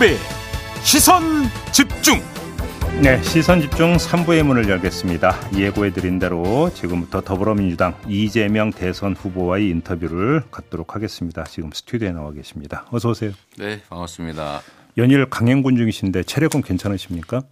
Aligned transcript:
김종배 0.00 0.16
시선 0.82 1.22
집중 1.72 2.18
네, 3.02 3.22
시선 3.22 3.60
집중 3.60 3.96
3부의 3.96 4.42
문을 4.42 4.68
열겠습니다. 4.68 5.50
예고해 5.56 5.92
드린 5.92 6.18
대로 6.18 6.70
지금부터 6.74 7.20
더불어민주당 7.20 7.94
이재명 8.08 8.72
대선 8.72 9.14
후보와의 9.14 9.68
인터뷰를 9.68 10.42
갖도록 10.50 10.94
하겠습니다. 10.94 11.44
지금 11.44 11.70
스튜디오에 11.72 12.12
나와 12.12 12.32
계십니다. 12.32 12.86
어서 12.90 13.10
오세요. 13.10 13.32
네, 13.58 13.82
반갑습니다. 13.88 14.62
연일 14.96 15.26
강행군 15.26 15.76
중이신데 15.76 16.24
체력은 16.24 16.62
괜찮으십니까? 16.62 17.42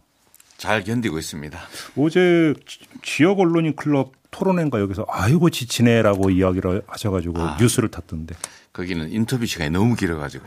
잘 0.56 0.82
견디고 0.84 1.18
있습니다. 1.18 1.58
어제 1.98 2.54
지역 3.02 3.40
언론인 3.40 3.76
클럽 3.76 4.12
토론회인가 4.30 4.80
여기서 4.80 5.06
아이고 5.08 5.50
지치네라고 5.50 6.30
이야기를 6.30 6.82
하셔가지고 6.86 7.40
아, 7.40 7.56
뉴스를 7.60 7.90
탔던데. 7.90 8.34
거기는 8.72 9.10
인터뷰 9.10 9.46
시간이 9.46 9.70
너무 9.70 9.96
길어가지고 9.96 10.44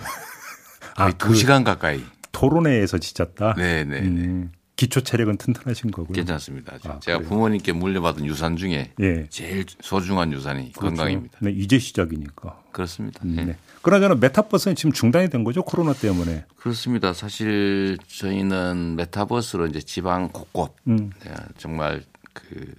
아, 0.95 1.11
그 1.11 1.35
시간 1.35 1.63
가까이. 1.63 2.03
토론회에서 2.31 2.97
지쳤다. 2.97 3.55
네, 3.57 3.83
네. 3.83 3.99
음, 3.99 4.51
기초 4.75 5.01
체력은 5.01 5.37
튼튼하신 5.37 5.91
거고요. 5.91 6.13
괜찮습니다. 6.13 6.73
아, 6.83 6.99
제가 6.99 7.19
그래요? 7.19 7.29
부모님께 7.29 7.71
물려받은 7.73 8.25
유산 8.25 8.57
중에 8.57 8.93
예. 8.99 9.27
제일 9.29 9.65
소중한 9.81 10.31
유산이 10.33 10.71
그렇죠. 10.73 10.95
건강입니다. 10.95 11.37
네, 11.41 11.51
이제 11.51 11.77
시작이니까. 11.77 12.61
그렇습니다. 12.71 13.19
음, 13.23 13.35
네. 13.35 13.45
네. 13.45 13.57
그러나 13.83 14.15
메타버스는 14.15 14.75
지금 14.75 14.91
중단이 14.91 15.29
된 15.29 15.43
거죠 15.43 15.63
코로나 15.63 15.93
때문에. 15.93 16.45
그렇습니다. 16.55 17.13
사실 17.13 17.97
저희는 18.07 18.95
메타버스로 18.95 19.67
이제 19.67 19.81
지방 19.81 20.29
곳곳 20.29 20.75
음. 20.87 21.11
네, 21.23 21.31
정말 21.57 22.03
그 22.33 22.73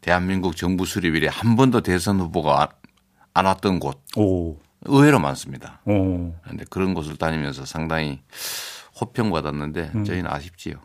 대한민국 0.00 0.56
정부 0.56 0.86
수립 0.86 1.14
일에 1.14 1.28
한 1.28 1.56
번도 1.56 1.82
대선 1.82 2.18
후보가 2.20 2.68
안 3.34 3.44
왔던 3.46 3.78
곳. 3.80 4.00
오. 4.16 4.56
의외로 4.84 5.18
많습니다. 5.18 5.80
그런데 5.84 6.64
그런 6.70 6.94
곳을 6.94 7.16
다니면서 7.16 7.64
상당히 7.64 8.20
호평받았는데 9.00 9.92
음. 9.94 10.04
저희는 10.04 10.30
아쉽지요. 10.30 10.76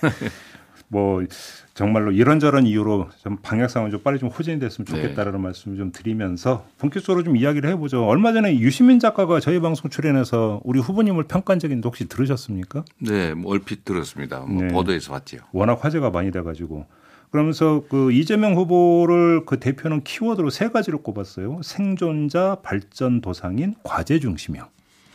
뭐 0.88 1.24
정말로 1.72 2.12
이런저런 2.12 2.66
이유로 2.66 3.08
좀 3.22 3.36
방역 3.42 3.68
상황 3.68 3.90
좀 3.90 4.00
빨리 4.00 4.18
좀 4.18 4.28
호전이 4.28 4.60
됐으면 4.60 4.86
좋겠다라는 4.86 5.40
네. 5.40 5.42
말씀을 5.42 5.76
좀 5.76 5.90
드리면서 5.90 6.66
본격적으로 6.78 7.24
좀 7.24 7.36
이야기를 7.36 7.68
해보죠. 7.70 8.06
얼마 8.06 8.32
전에 8.32 8.58
유시민 8.58 9.00
작가가 9.00 9.40
저희 9.40 9.58
방송 9.60 9.90
출연해서 9.90 10.60
우리 10.62 10.78
후보님을 10.78 11.24
평가한 11.24 11.58
있는데 11.64 11.86
혹시 11.86 12.06
들으셨습니까? 12.06 12.84
네, 12.98 13.34
뭐 13.34 13.52
얼핏 13.52 13.84
들었습니다. 13.84 14.40
뭐 14.40 14.62
네. 14.62 14.68
보도에서 14.68 15.12
봤지요. 15.12 15.40
워낙 15.52 15.84
화제가 15.84 16.10
많이 16.10 16.30
돼가지고 16.30 16.86
그러면서 17.34 17.82
그 17.88 18.12
이재명 18.12 18.54
후보를 18.54 19.44
그 19.44 19.58
대표는 19.58 20.04
키워드로 20.04 20.50
세 20.50 20.68
가지를 20.68 21.02
꼽았어요. 21.02 21.62
생존자, 21.64 22.58
발전 22.62 23.20
도상인, 23.20 23.74
과제 23.82 24.20
중심형. 24.20 24.68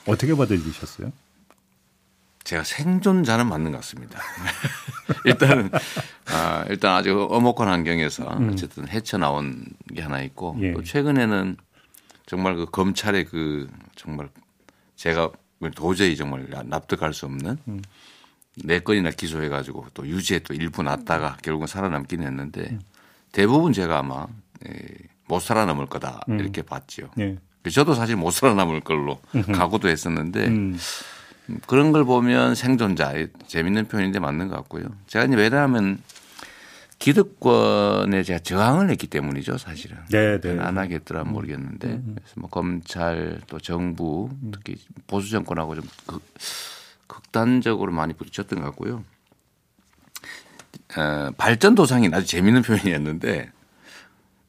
어떻게 0.05 0.35
받아들이셨어요? 0.35 1.13
제가 2.43 2.65
생존자는 2.65 3.47
맞는 3.47 3.71
것 3.71 3.77
같습니다. 3.77 4.19
일단은 5.23 5.71
아, 6.25 6.65
일단 6.67 6.97
아주 6.97 7.25
어목한 7.31 7.69
환경에서 7.69 8.37
음. 8.37 8.49
어쨌든 8.51 8.89
헤쳐나온 8.89 9.63
게 9.95 10.01
하나 10.01 10.21
있고 10.21 10.57
예. 10.59 10.73
또 10.73 10.83
최근에는 10.83 11.55
정말 12.25 12.57
그 12.57 12.65
검찰의 12.65 13.27
그 13.27 13.69
정말 13.95 14.27
제가 14.97 15.31
도저히 15.73 16.17
정말 16.17 16.47
납득할 16.65 17.13
수 17.13 17.27
없는 17.27 17.57
음. 17.69 17.81
네 18.63 18.79
건이나 18.79 19.11
기소해가지고 19.11 19.87
또 19.93 20.07
유죄 20.07 20.39
또 20.39 20.53
일부 20.53 20.83
났다가 20.83 21.37
결국은 21.41 21.67
살아남긴 21.67 22.23
했는데 22.23 22.67
음. 22.71 22.81
대부분 23.31 23.73
제가 23.73 23.99
아마 23.99 24.25
예, 24.67 24.73
못 25.27 25.39
살아남을 25.39 25.85
거다 25.87 26.21
음. 26.29 26.39
이렇게 26.39 26.61
봤죠. 26.61 27.09
예. 27.19 27.37
저도 27.71 27.93
사실 27.93 28.15
못 28.15 28.31
살아남을 28.31 28.81
걸로 28.81 29.19
각오도 29.53 29.89
했었는데 29.89 30.47
음. 30.47 30.77
그런 31.67 31.91
걸 31.91 32.05
보면 32.05 32.55
생존자 32.55 33.13
재밌는 33.47 33.87
표현인데 33.87 34.19
맞는 34.19 34.47
것 34.47 34.55
같고요. 34.55 34.85
제가 35.07 35.25
이제 35.25 35.35
왜냐하면 35.35 36.01
기득권에 36.99 38.23
제가 38.23 38.39
저항을 38.39 38.89
했기 38.89 39.07
때문이죠, 39.07 39.57
사실은. 39.57 39.97
네, 40.11 40.39
네. 40.39 40.59
안 40.59 40.77
하겠더라 40.77 41.23
모르겠는데 41.23 41.87
그래서 41.87 42.33
뭐 42.35 42.49
검찰 42.49 43.39
또 43.47 43.57
정부 43.57 44.29
특히 44.51 44.75
보수 45.07 45.29
정권하고 45.29 45.75
좀 45.75 45.85
그, 46.05 46.19
극단적으로 47.09 47.91
많이 47.91 48.13
부딪혔던 48.13 48.61
것 48.61 48.65
같고요. 48.67 49.03
어, 50.97 51.31
발전 51.37 51.75
도상이 51.75 52.09
아주 52.13 52.25
재밌는 52.25 52.61
표현이었는데 52.61 53.51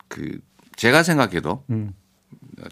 그 0.08 0.40
제가 0.76 1.02
생각해도 1.02 1.64
음. 1.70 1.94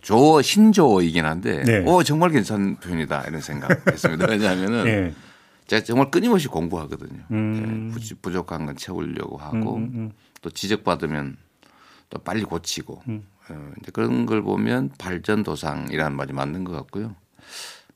조 0.03 0.41
신조이긴 0.43 1.25
한데 1.25 1.63
네. 1.65 1.79
오 1.87 2.03
정말 2.03 2.31
괜찮은 2.31 2.77
표현이다 2.77 3.25
이런 3.25 3.41
생각했습니다. 3.41 4.27
왜냐하면은 4.29 4.85
네. 4.85 5.15
제가 5.67 5.85
정말 5.85 6.11
끊임없이 6.11 6.49
공부하거든요. 6.49 7.25
음. 7.31 7.95
네, 7.97 8.15
부족한 8.23 8.67
건 8.67 8.77
채우려고 8.77 9.39
하고 9.39 9.77
음, 9.77 9.83
음, 9.83 9.91
음. 9.95 10.13
또 10.43 10.51
지적받으면 10.51 11.37
또 12.11 12.19
빨리 12.19 12.43
고치고 12.43 13.03
음. 13.09 13.27
어, 13.51 13.73
이제 13.81 13.91
그런 13.93 14.27
걸 14.27 14.43
보면 14.43 14.91
발전 14.99 15.43
도상이라는 15.43 16.17
말이 16.17 16.33
맞는 16.33 16.65
것 16.65 16.73
같고요. 16.73 17.15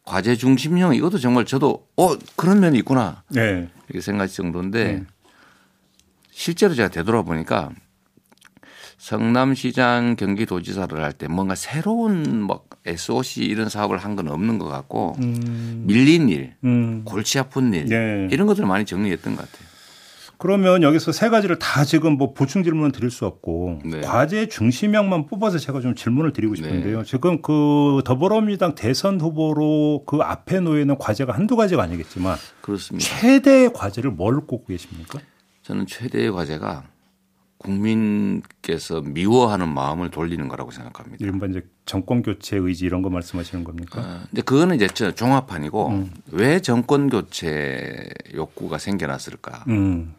과제 0.04 0.36
중심형 0.36 0.94
이것도 0.94 1.18
정말 1.18 1.44
저도 1.44 1.86
어 1.96 2.16
그런 2.36 2.60
면이 2.60 2.78
있구나 2.78 3.22
네. 3.28 3.68
이렇게 3.88 4.00
생각할 4.00 4.28
정도인데 4.28 4.84
네. 4.84 5.04
실제로 6.30 6.74
제가 6.74 6.88
되돌아보니까 6.88 7.70
성남시장 8.98 10.16
경기도지사를 10.16 11.02
할 11.02 11.12
때 11.12 11.26
뭔가 11.28 11.54
새로운 11.54 12.40
뭐 12.42 12.64
SOC 12.86 13.44
이런 13.44 13.68
사업을 13.68 13.98
한 13.98 14.16
건 14.16 14.28
없는 14.28 14.58
것 14.58 14.66
같고 14.68 15.16
음. 15.20 15.84
밀린 15.86 16.28
일, 16.28 16.54
음. 16.64 17.02
골치 17.04 17.38
아픈 17.38 17.72
일 17.72 17.86
네. 17.86 18.28
이런 18.30 18.46
것들을 18.46 18.66
많이 18.69 18.84
정리했던 18.84 19.36
것 19.36 19.50
같아요. 19.50 19.71
그러면 20.42 20.82
여기서 20.82 21.12
세 21.12 21.28
가지를 21.28 21.60
다 21.60 21.84
지금 21.84 22.14
뭐 22.14 22.34
보충 22.34 22.64
질문을 22.64 22.91
드릴 22.91 23.12
수 23.12 23.26
없고 23.26 23.78
네. 23.84 24.00
과제 24.00 24.48
중심형만 24.48 25.26
뽑아서 25.26 25.58
제가 25.58 25.80
좀 25.80 25.94
질문을 25.94 26.32
드리고 26.32 26.56
싶은데요. 26.56 26.98
네. 26.98 27.04
지금 27.04 27.41
그 27.42 28.03
더불어민주당 28.04 28.75
대선 28.75 29.20
후보로 29.20 30.02
그 30.04 30.16
앞에 30.16 30.58
놓여 30.58 30.81
있는 30.81 30.98
과제가 30.98 31.32
한두 31.32 31.54
가지가 31.54 31.84
아니겠지만 31.84 32.36
그렇습니다. 32.60 33.08
최대의 33.08 33.72
과제를 33.72 34.10
뭘 34.10 34.41
꼽고 34.41 34.64
계십니까? 34.66 35.20
저는 35.62 35.86
최대의 35.86 36.32
과제가 36.32 36.86
국민께서 37.58 39.00
미워하는 39.00 39.69
마음을 39.69 40.10
돌리는 40.10 40.48
거라고 40.48 40.72
생각합니다. 40.72 41.25
이른바 41.25 41.47
이제 41.47 41.64
정권 41.86 42.20
교체 42.20 42.56
의지 42.56 42.84
이런 42.84 43.02
거 43.02 43.10
말씀하시는 43.10 43.62
겁니까? 43.62 44.00
어, 44.00 44.20
근데 44.28 44.42
그거는 44.42 44.75
이제 44.75 44.88
종합판이고 44.88 45.88
음. 45.91 46.10
왜 46.32 46.58
정권 46.58 47.08
교체 47.08 48.08
욕구가 48.34 48.78
생겨났을까? 48.78 49.66
음. 49.69 50.16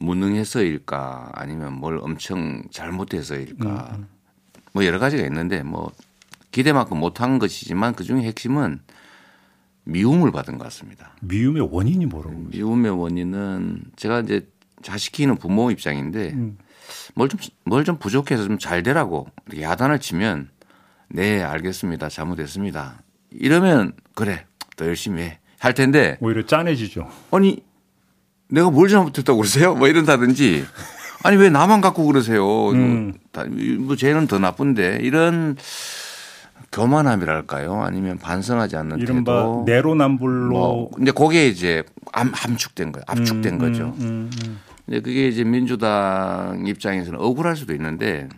무능해서일까 0.00 1.30
아니면 1.34 1.74
뭘 1.74 1.98
엄청 1.98 2.62
잘못해서일까 2.70 3.90
음, 3.94 4.00
음. 4.00 4.06
뭐 4.72 4.84
여러 4.84 4.98
가지가 4.98 5.22
있는데 5.24 5.62
뭐 5.62 5.92
기대만큼 6.50 6.98
못한 6.98 7.38
것이지만 7.38 7.94
그 7.94 8.04
중에 8.04 8.22
핵심은 8.22 8.80
미움을 9.84 10.32
받은 10.32 10.58
것 10.58 10.64
같습니다. 10.64 11.12
미움의 11.22 11.68
원인이 11.70 12.06
뭐라고? 12.06 12.36
미움의 12.50 12.90
원인은 12.98 13.82
제가 13.96 14.20
이제 14.20 14.48
자식 14.82 15.12
키우는 15.12 15.36
부모 15.36 15.70
입장인데 15.70 16.30
음. 16.32 16.58
뭘좀 17.14 17.38
뭘좀 17.64 17.98
부족해서 17.98 18.44
좀 18.44 18.58
잘 18.58 18.82
되라고 18.82 19.28
야단을 19.58 20.00
치면 20.00 20.50
네 21.08 21.42
알겠습니다 21.42 22.08
잘못했습니다 22.08 23.02
이러면 23.30 23.92
그래 24.14 24.46
더 24.76 24.86
열심히 24.86 25.22
해 25.22 25.40
할 25.60 25.74
텐데 25.74 26.16
오히려 26.20 26.44
짠해지죠. 26.46 27.06
아니 27.32 27.62
내가 28.50 28.70
뭘 28.70 28.88
잘못했다고 28.88 29.38
그러세요? 29.38 29.74
뭐 29.74 29.88
이런다든지 29.88 30.64
아니 31.22 31.36
왜 31.36 31.50
나만 31.50 31.80
갖고 31.80 32.04
그러세요? 32.06 32.70
음. 32.70 33.14
뭐 33.80 33.96
쟤는 33.96 34.26
더 34.26 34.38
나쁜데 34.38 34.98
이런 35.02 35.56
교만함이랄까요? 36.72 37.82
아니면 37.82 38.18
반성하지 38.18 38.76
않는 38.76 38.98
이른바 38.98 39.32
태도. 39.32 39.64
내로남불로. 39.66 40.50
뭐 40.50 40.90
근데 40.90 41.10
거기에 41.10 41.48
이제 41.48 41.82
암, 42.12 42.30
함축된 42.32 42.92
거예요. 42.92 43.04
압축된 43.06 43.54
음, 43.54 43.58
거죠. 43.58 43.94
음, 43.98 44.30
음, 44.44 44.60
근데 44.86 45.00
그게 45.00 45.28
이제 45.28 45.42
민주당 45.44 46.64
입장에서는 46.66 47.18
억울할 47.18 47.56
수도 47.56 47.74
있는데 47.74 48.28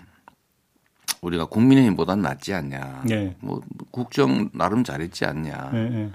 우리가 1.20 1.44
국민의힘보다는 1.44 2.22
낫지 2.22 2.54
않냐. 2.54 3.02
네. 3.04 3.36
뭐 3.40 3.60
국정 3.90 4.48
나름 4.54 4.82
잘했지 4.82 5.24
않냐. 5.24 5.70
네, 5.72 5.88
네. 5.90 6.10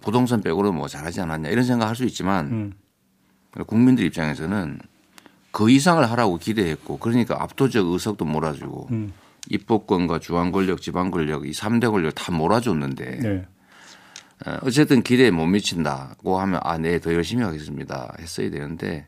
부동산 0.00 0.40
빼고는 0.40 0.74
뭐 0.74 0.88
잘하지 0.88 1.20
않았냐 1.20 1.50
이런 1.50 1.64
생각할 1.64 1.96
수 1.96 2.04
있지만 2.04 2.46
음. 2.46 2.72
국민들 3.66 4.04
입장에서는 4.04 4.78
그 5.52 5.70
이상을 5.70 6.08
하라고 6.10 6.38
기대했고 6.38 6.98
그러니까 6.98 7.42
압도적 7.42 7.86
의석도 7.86 8.24
몰아주고 8.24 8.88
음. 8.92 9.12
입법권과 9.48 10.20
중앙 10.20 10.52
권력, 10.52 10.80
지방 10.80 11.10
권력 11.10 11.46
이 11.46 11.50
3대 11.50 11.90
권력 11.90 12.14
다 12.14 12.32
몰아줬는데 12.32 13.18
네. 13.20 13.46
어, 14.46 14.58
어쨌든 14.62 15.02
기대에 15.02 15.30
못 15.30 15.46
미친다고 15.46 16.40
하면 16.40 16.60
아, 16.62 16.78
네, 16.78 16.98
더 17.00 17.12
열심히 17.12 17.42
하겠습니다. 17.42 18.14
했어야 18.18 18.50
되는데 18.50 19.06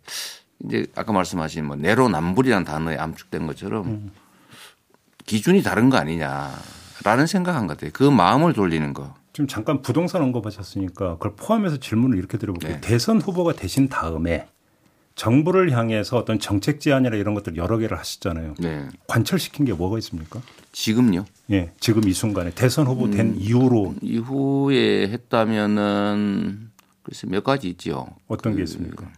이제 0.65 0.87
아까 0.95 1.13
말씀하신 1.13 1.67
뭐 1.67 1.77
내로남불이라는 1.77 2.65
단어에 2.65 2.97
암축된 2.97 3.47
것처럼 3.47 3.87
음. 3.87 4.11
기준이 5.27 5.63
다른 5.63 5.89
거 5.89 5.97
아니냐라는 5.97 7.27
생각한 7.27 7.67
것 7.67 7.77
같아요. 7.77 7.91
그 7.93 8.05
마음을 8.05 8.53
돌리는 8.53 8.93
거. 8.93 9.15
지금 9.33 9.47
잠깐 9.47 9.81
부동산 9.81 10.23
언급하셨으니까 10.23 11.15
그걸 11.15 11.35
포함해서 11.37 11.79
질문을 11.79 12.19
이렇게 12.19 12.37
드려볼게요. 12.37 12.75
네. 12.75 12.81
대선 12.81 13.21
후보가 13.21 13.55
되신 13.55 13.89
다음에 13.89 14.47
정부를 15.15 15.73
향해서 15.73 16.17
어떤 16.19 16.39
정책 16.39 16.81
제안이나 16.81 17.17
이런 17.17 17.35
것들 17.35 17.57
여러 17.57 17.79
개를 17.79 17.99
하셨잖아요. 17.99 18.55
네. 18.59 18.89
관철시킨 19.07 19.65
게 19.67 19.73
뭐가 19.73 19.99
있습니까? 19.99 20.41
지금요? 20.73 21.27
예, 21.51 21.71
지금 21.81 22.09
이 22.09 22.13
순간에 22.13 22.51
대선 22.51 22.87
후보 22.87 23.11
된 23.11 23.29
음, 23.29 23.37
이후로 23.39 23.97
이후에 24.01 25.09
했다면은 25.09 26.71
글쎄 27.03 27.27
몇 27.27 27.45
가지 27.45 27.69
있죠. 27.71 28.07
어떤 28.27 28.53
그, 28.53 28.59
게 28.59 28.63
있습니까? 28.65 29.11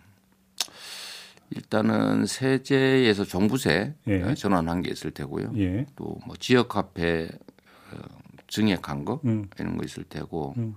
일단은 1.50 2.26
세제에서 2.26 3.24
종부세 3.24 3.94
예. 4.08 4.34
전환한 4.34 4.82
게 4.82 4.90
있을 4.90 5.12
테고요. 5.12 5.52
예. 5.56 5.86
또뭐 5.94 6.34
지역 6.40 6.76
화폐 6.76 7.28
어, 7.92 8.23
증액한 8.54 9.04
거 9.04 9.20
음. 9.24 9.48
이런 9.58 9.76
거 9.76 9.84
있을 9.84 10.04
테고 10.04 10.54
음. 10.58 10.76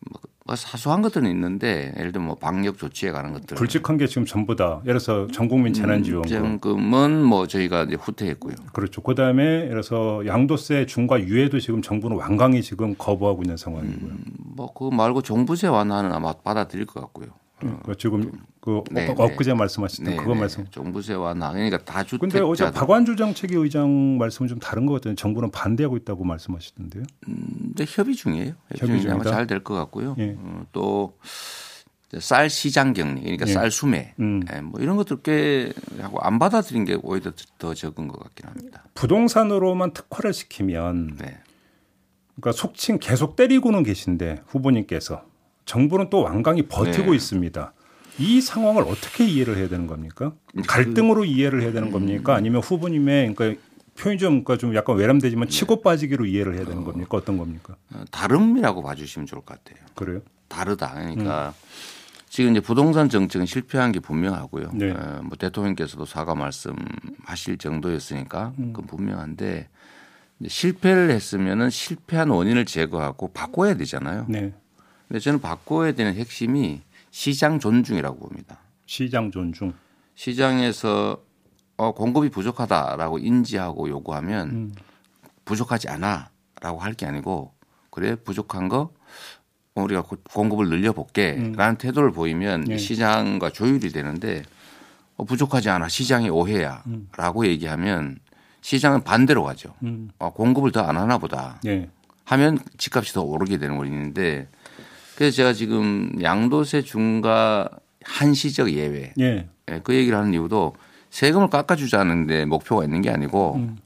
뭐뭐 0.00 0.56
사소한 0.56 1.02
것들은 1.02 1.30
있는데 1.30 1.92
예를 1.96 2.10
들면 2.10 2.26
뭐 2.26 2.34
방역 2.34 2.78
조치에 2.78 3.12
관한 3.12 3.32
것들 3.32 3.56
굵직한 3.56 3.96
게 3.96 4.08
지금 4.08 4.24
전부 4.24 4.56
다 4.56 4.80
예를 4.84 4.98
들어서 4.98 5.28
전국민 5.28 5.72
재난지원금 5.72 6.58
금은 6.58 7.22
뭐 7.22 7.46
저희가 7.46 7.84
이제 7.84 7.94
후퇴했고요. 7.94 8.56
그렇죠. 8.72 9.02
그다음에 9.02 9.42
예를 9.42 9.68
들어서 9.68 10.26
양도세 10.26 10.86
중과 10.86 11.20
유예도 11.20 11.60
지금 11.60 11.80
정부는 11.80 12.16
완강히 12.16 12.60
지금 12.60 12.96
거부하고 12.96 13.42
있는 13.42 13.56
상황이고요. 13.56 14.10
음, 14.10 14.24
뭐그 14.56 14.90
말고 14.90 15.22
종부세 15.22 15.68
완화는 15.68 16.12
아마 16.12 16.32
받아들일 16.32 16.86
것 16.86 17.00
같고요. 17.00 17.28
그 17.84 17.96
지금 17.96 18.32
그 18.60 18.82
네, 18.90 19.06
네, 19.06 19.14
엊그제 19.16 19.54
말씀하셨던 19.54 20.04
네, 20.04 20.16
그거 20.16 20.34
네. 20.34 20.40
말씀. 20.40 20.66
종부세와 20.70 21.34
나 21.34 21.52
그러니까 21.52 21.78
다주택. 21.78 22.20
근데 22.20 22.40
어제 22.40 22.70
박완주 22.70 23.16
정책위 23.16 23.54
의장 23.56 24.18
말씀은 24.18 24.48
좀 24.48 24.58
다른 24.58 24.86
것 24.86 24.94
같은데 24.94 25.14
정부는 25.16 25.50
반대하고 25.50 25.96
있다고 25.96 26.24
말씀하시던데요. 26.24 27.04
음, 27.28 27.72
근 27.76 27.86
협의 27.88 28.14
중이에요. 28.14 28.54
협의 28.76 29.00
중이다. 29.00 29.30
잘될 29.30 29.64
것 29.64 29.74
같고요. 29.74 30.16
예. 30.18 30.36
어, 30.38 30.64
또쌀 32.12 32.50
시장 32.50 32.92
격리, 32.92 33.20
그러니까 33.22 33.46
예. 33.46 33.52
쌀 33.52 33.70
수매, 33.70 34.14
음. 34.20 34.42
예, 34.52 34.60
뭐 34.60 34.80
이런 34.80 34.96
것들 34.96 35.22
꽤 35.22 35.72
하고 36.00 36.18
안 36.20 36.38
받아들인 36.38 36.84
게 36.84 36.98
오히려 37.02 37.32
더 37.58 37.74
적은 37.74 38.08
것 38.08 38.18
같긴 38.20 38.46
합니다. 38.46 38.84
부동산으로만 38.94 39.92
특화를 39.92 40.32
시키면, 40.32 41.16
네. 41.18 41.38
그러니까 42.36 42.52
속칭 42.52 42.98
계속 43.00 43.36
때리고는 43.36 43.82
계신데 43.82 44.42
후보님께서 44.46 45.29
정부는 45.70 46.10
또 46.10 46.22
완강히 46.22 46.62
버티고 46.62 47.10
네. 47.10 47.16
있습니다. 47.16 47.72
이 48.18 48.40
상황을 48.40 48.82
어떻게 48.82 49.24
이해를 49.24 49.56
해야 49.56 49.68
되는 49.68 49.86
겁니까? 49.86 50.32
그 50.52 50.62
갈등으로 50.62 51.24
이해를 51.24 51.62
해야 51.62 51.72
되는 51.72 51.92
겁니까? 51.92 52.34
아니면 52.34 52.60
후보님의 52.60 53.34
그러니까 53.34 53.60
표현이 53.96 54.18
좀, 54.18 54.42
그러니까 54.42 54.56
좀 54.56 54.74
약간 54.74 54.96
외람되지만 54.96 55.46
네. 55.46 55.50
치고 55.50 55.82
빠지기로 55.82 56.26
이해를 56.26 56.56
해야 56.56 56.64
되는 56.64 56.82
겁니까? 56.82 57.16
어떤 57.16 57.38
겁니까? 57.38 57.76
어, 57.94 58.02
다름이라고 58.10 58.82
봐주시면 58.82 59.26
좋을 59.26 59.42
것 59.42 59.62
같아요. 59.62 59.86
그래요? 59.94 60.22
다르다. 60.48 60.92
그러니까 60.94 61.54
음. 61.56 62.26
지금 62.28 62.50
이제 62.50 62.60
부동산 62.60 63.08
정책은 63.08 63.46
실패한 63.46 63.92
게 63.92 64.00
분명하고요. 64.00 64.70
네. 64.74 64.90
어, 64.90 65.20
뭐 65.22 65.36
대통령께서도 65.38 66.04
사과 66.04 66.34
말씀하실 66.34 67.58
정도였으니까 67.58 68.54
음. 68.58 68.72
그건 68.72 68.86
분명한데 68.88 69.68
실패를 70.48 71.10
했으면은 71.10 71.70
실패한 71.70 72.30
원인을 72.30 72.64
제거하고 72.64 73.28
바꿔야 73.28 73.76
되잖아요. 73.76 74.26
네. 74.28 74.52
근데 75.10 75.18
저는 75.18 75.40
바꿔야 75.40 75.90
되는 75.90 76.14
핵심이 76.14 76.82
시장 77.10 77.58
존중이라고 77.58 78.16
봅니다. 78.20 78.58
시장 78.86 79.32
존중. 79.32 79.72
시장에서 80.14 81.20
어, 81.76 81.92
공급이 81.92 82.28
부족하다라고 82.28 83.18
인지하고 83.18 83.88
요구하면 83.88 84.50
음. 84.50 84.72
부족하지 85.44 85.88
않아라고 85.88 86.78
할 86.78 86.94
게 86.94 87.06
아니고 87.06 87.52
그래 87.90 88.14
부족한 88.14 88.68
거 88.68 88.92
우리가 89.74 90.02
공급을 90.32 90.68
늘려볼게라는 90.68 91.58
음. 91.58 91.76
태도를 91.76 92.12
보이면 92.12 92.60
네. 92.66 92.78
시장과 92.78 93.50
조율이 93.50 93.88
되는데 93.90 94.44
어, 95.16 95.24
부족하지 95.24 95.70
않아 95.70 95.88
시장이 95.88 96.30
오해야라고 96.30 97.40
음. 97.40 97.46
얘기하면 97.46 98.20
시장은 98.60 99.02
반대로 99.02 99.42
가죠. 99.42 99.74
음. 99.82 100.12
어, 100.20 100.32
공급을 100.32 100.70
더 100.70 100.82
안 100.84 100.96
하나 100.96 101.18
보다 101.18 101.58
네. 101.64 101.90
하면 102.26 102.60
집값이 102.78 103.12
더 103.12 103.22
오르게 103.22 103.56
되는 103.58 103.74
원인인데 103.76 104.46
그래서 105.20 105.36
제가 105.36 105.52
지금 105.52 106.10
양도세 106.22 106.80
중과 106.80 107.68
한시적 108.04 108.72
예외 108.72 109.12
예. 109.20 109.50
예. 109.70 109.80
그 109.84 109.94
얘기를 109.94 110.16
하는 110.16 110.32
이유도 110.32 110.74
세금을 111.10 111.50
깎아주자는데 111.50 112.46
목표가 112.46 112.84
있는 112.84 113.02
게 113.02 113.10
아니고 113.10 113.56
음. 113.56 113.76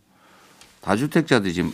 다주택자들이 0.82 1.52
지금 1.52 1.72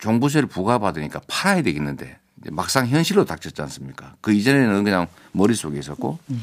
종부세를 0.00 0.48
부과받으니까 0.48 1.20
팔아야 1.28 1.60
되겠는데 1.60 2.18
막상 2.50 2.86
현실로 2.86 3.26
닥쳤지 3.26 3.60
않습니까? 3.60 4.16
그 4.22 4.32
이전에는 4.32 4.84
그냥 4.84 5.06
머릿속에 5.32 5.78
있었고 5.78 6.18
음. 6.30 6.42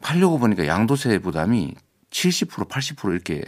팔려고 0.00 0.38
보니까 0.38 0.66
양도세 0.66 1.18
부담이 1.18 1.74
70% 2.10 2.66
80% 2.66 3.12
이렇게 3.12 3.42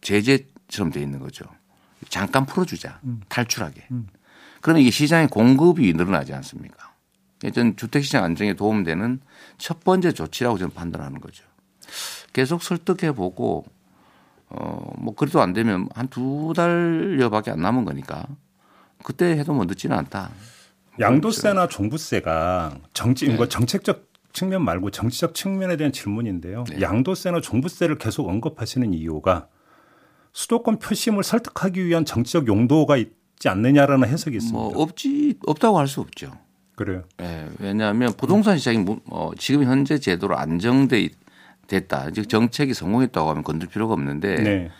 제재처럼 0.00 0.92
돼 0.92 1.02
있는 1.02 1.18
거죠. 1.18 1.44
잠깐 2.08 2.46
풀어주자 2.46 3.00
음. 3.04 3.20
탈출하게. 3.28 3.88
음. 3.90 4.06
그러면 4.62 4.80
이게 4.80 4.90
시장의 4.90 5.28
공급이 5.28 5.92
늘어나지 5.92 6.32
않습니까? 6.32 6.89
전 7.54 7.74
주택시장 7.76 8.22
안정에 8.24 8.54
도움되는 8.54 9.20
첫 9.58 9.82
번째 9.82 10.12
조치라고 10.12 10.58
저는 10.58 10.74
판단하는 10.74 11.20
거죠. 11.20 11.44
계속 12.32 12.62
설득해 12.62 13.12
보고 13.12 13.64
어뭐 14.48 15.14
그래도 15.16 15.40
안 15.40 15.52
되면 15.52 15.88
한 15.94 16.08
두 16.08 16.52
달여밖에 16.54 17.50
안 17.52 17.60
남은 17.62 17.84
거니까 17.84 18.26
그때 19.02 19.38
해도 19.38 19.54
뭐 19.54 19.64
늦지는 19.64 19.96
않다. 19.96 20.30
양도세나 20.98 21.68
종부세가 21.68 22.78
정치 22.92 23.26
네. 23.28 23.48
정책적 23.48 24.10
측면 24.32 24.62
말고 24.64 24.90
정치적 24.90 25.34
측면에 25.34 25.76
대한 25.76 25.92
질문인데요. 25.92 26.64
네. 26.68 26.80
양도세나 26.82 27.40
종부세를 27.40 27.96
계속 27.98 28.28
언급하시는 28.28 28.92
이유가 28.92 29.48
수도권 30.32 30.78
표심을 30.78 31.24
설득하기 31.24 31.84
위한 31.86 32.04
정치적 32.04 32.46
용도가 32.46 32.96
있지 32.96 33.48
않느냐라는 33.48 34.06
해석이 34.08 34.36
있습니다. 34.36 34.58
뭐 34.58 34.82
없지 34.82 35.38
없다고 35.46 35.78
할 35.78 35.88
수 35.88 36.00
없죠. 36.00 36.32
그래요. 36.80 37.02
네, 37.18 37.46
왜냐하면 37.58 38.14
부동산 38.16 38.56
시장이 38.56 38.86
어, 39.10 39.32
지금 39.36 39.64
현재 39.64 39.98
제도로 39.98 40.38
안정돼 40.38 41.10
됐다. 41.66 42.10
즉 42.10 42.26
정책이 42.26 42.72
성공했다고 42.72 43.28
하면 43.28 43.44
건들 43.44 43.68
필요가 43.68 43.92
없는데 43.92 44.36
네. 44.36 44.70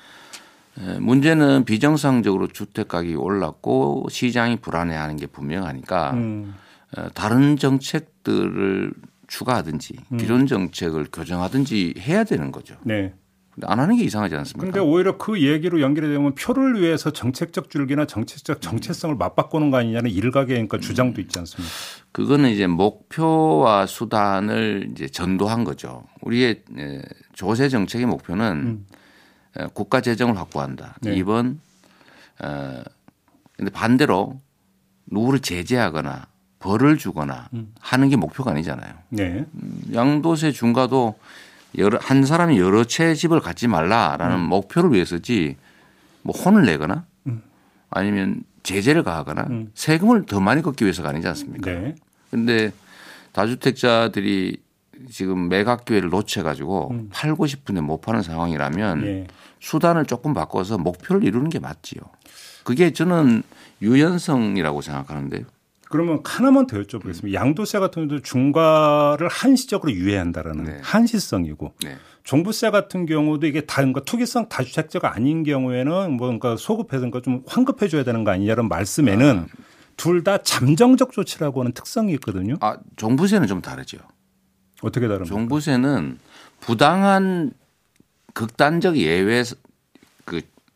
에, 0.79 0.99
문제는 0.99 1.67
비정상적으로 1.67 2.47
주택 2.47 2.89
가격이 2.89 3.17
올랐고 3.17 4.07
시장이 4.09 4.57
불안해하는 4.57 5.17
게 5.17 5.27
분명하니까 5.27 6.13
음. 6.15 6.55
에, 6.97 7.11
다른 7.13 7.59
정책들을 7.59 8.95
추가하든지 9.27 9.97
음. 10.13 10.17
기존 10.17 10.47
정책을 10.47 11.09
교정하든지 11.13 11.97
해야 11.99 12.25
되는 12.25 12.51
거죠. 12.51 12.77
네. 12.83 13.13
안 13.67 13.81
하는 13.81 13.97
게 13.97 14.05
이상하지 14.05 14.35
않습니까? 14.37 14.61
그런데 14.61 14.81
오히려 14.81 15.19
그 15.19 15.43
얘기로 15.43 15.81
연결이 15.81 16.09
되면 16.09 16.35
표를 16.35 16.81
위해서 16.81 17.11
정책적 17.11 17.71
줄기나 17.71 18.07
정책적 18.07 18.61
정체성을 18.61 19.17
맞바꾸는 19.17 19.71
거 19.71 19.79
아니냐는 19.79 20.11
일각의 20.11 20.49
그러니까 20.55 20.79
주장도 20.79 21.21
있지 21.21 21.39
않습니까? 21.39 21.73
그거는 22.13 22.51
이제 22.51 22.67
목표와 22.67 23.87
수단을 23.87 24.89
이제 24.93 25.09
전도한 25.09 25.65
거죠. 25.65 26.05
우리의 26.23 26.63
조세 27.33 27.69
정책의 27.69 28.07
목표는 28.07 28.85
음. 29.57 29.69
국가 29.75 30.01
재정을 30.01 30.37
확보한다. 30.37 30.97
네. 31.03 31.17
2번 31.17 31.57
어 32.43 32.83
근데 33.57 33.71
반대로 33.71 34.41
누구를 35.07 35.41
제재하거나 35.41 36.29
벌을 36.61 36.99
주거나 36.99 37.49
음. 37.55 37.73
하는 37.81 38.09
게 38.09 38.17
목표가 38.17 38.53
아니잖아요. 38.53 38.95
네. 39.09 39.45
음, 39.55 39.83
양도세 39.93 40.53
중과도 40.53 41.19
여러 41.79 41.99
한 42.01 42.25
사람이 42.25 42.59
여러 42.59 42.85
채 42.85 43.15
집을 43.15 43.41
갖지 43.41 43.69
말라라는 43.69 44.37
음. 44.37 44.41
목표를 44.49 44.93
위해서지 44.93 45.57
뭐 46.23 46.35
혼을 46.37 46.65
내거나 46.65 47.05
음. 47.27 47.43
아니면 47.91 48.43
제재를 48.63 49.03
가하거나 49.03 49.47
음. 49.51 49.71
세금을 49.75 50.27
더 50.27 50.41
많이 50.41 50.63
걷기 50.63 50.85
위해서가 50.85 51.11
아니지 51.11 51.29
않습니까? 51.29 51.71
네. 51.71 51.95
근데 52.31 52.73
다주택자들이 53.33 54.59
지금 55.11 55.49
매각 55.49 55.85
기회를 55.85 56.11
놓쳐 56.11 56.43
가지고 56.43 56.91
음. 56.91 57.09
팔고 57.13 57.47
싶은데 57.47 57.81
못 57.81 58.01
파는 58.01 58.23
상황이라면 58.23 59.01
네. 59.01 59.27
수단을 59.61 60.07
조금 60.07 60.35
바꿔서 60.35 60.79
목표를 60.79 61.25
이루는 61.25 61.49
게 61.49 61.59
맞지요. 61.59 62.01
그게 62.65 62.93
저는 62.93 63.43
유연성이라고 63.83 64.83
생각하는데요. 64.83 65.45
그러면 65.91 66.21
하나만 66.25 66.69
더 66.69 66.81
여쭤보겠습니다. 66.81 67.25
음. 67.25 67.35
양도세 67.35 67.81
같은 67.81 68.07
경우도 68.07 68.23
중과를 68.23 69.27
한시적으로 69.27 69.91
유예한다라는 69.93 70.65
네. 70.65 70.79
한시성이고 70.83 71.75
네. 71.83 71.97
종부세 72.23 72.71
같은 72.71 73.07
경우도 73.07 73.49
이게 73.49 73.63
다 73.63 73.77
그러니까 73.79 74.05
투기성 74.05 74.49
다주택자가 74.49 75.13
아닌 75.13 75.43
경우에는 75.43 76.13
뭐 76.13 76.29
그러니까 76.29 76.57
소급해서 76.57 77.11
좀 77.23 77.43
환급해 77.45 77.89
줘야 77.89 78.05
되는 78.05 78.23
거 78.23 78.31
아니냐는 78.31 78.69
말씀에는 78.69 79.39
아. 79.41 79.47
둘다 79.97 80.39
잠정적 80.45 81.11
조치라고 81.11 81.61
하는 81.61 81.73
특성이 81.73 82.13
있거든요. 82.15 82.55
아, 82.61 82.77
종부세는 82.95 83.49
좀 83.49 83.61
다르죠. 83.61 83.99
어떻게 84.83 85.09
다릅니까? 85.09 85.35
종부세는 85.35 86.21
부당한 86.61 87.51
극단적 88.33 88.97
예외 88.97 89.43
그 89.43 89.57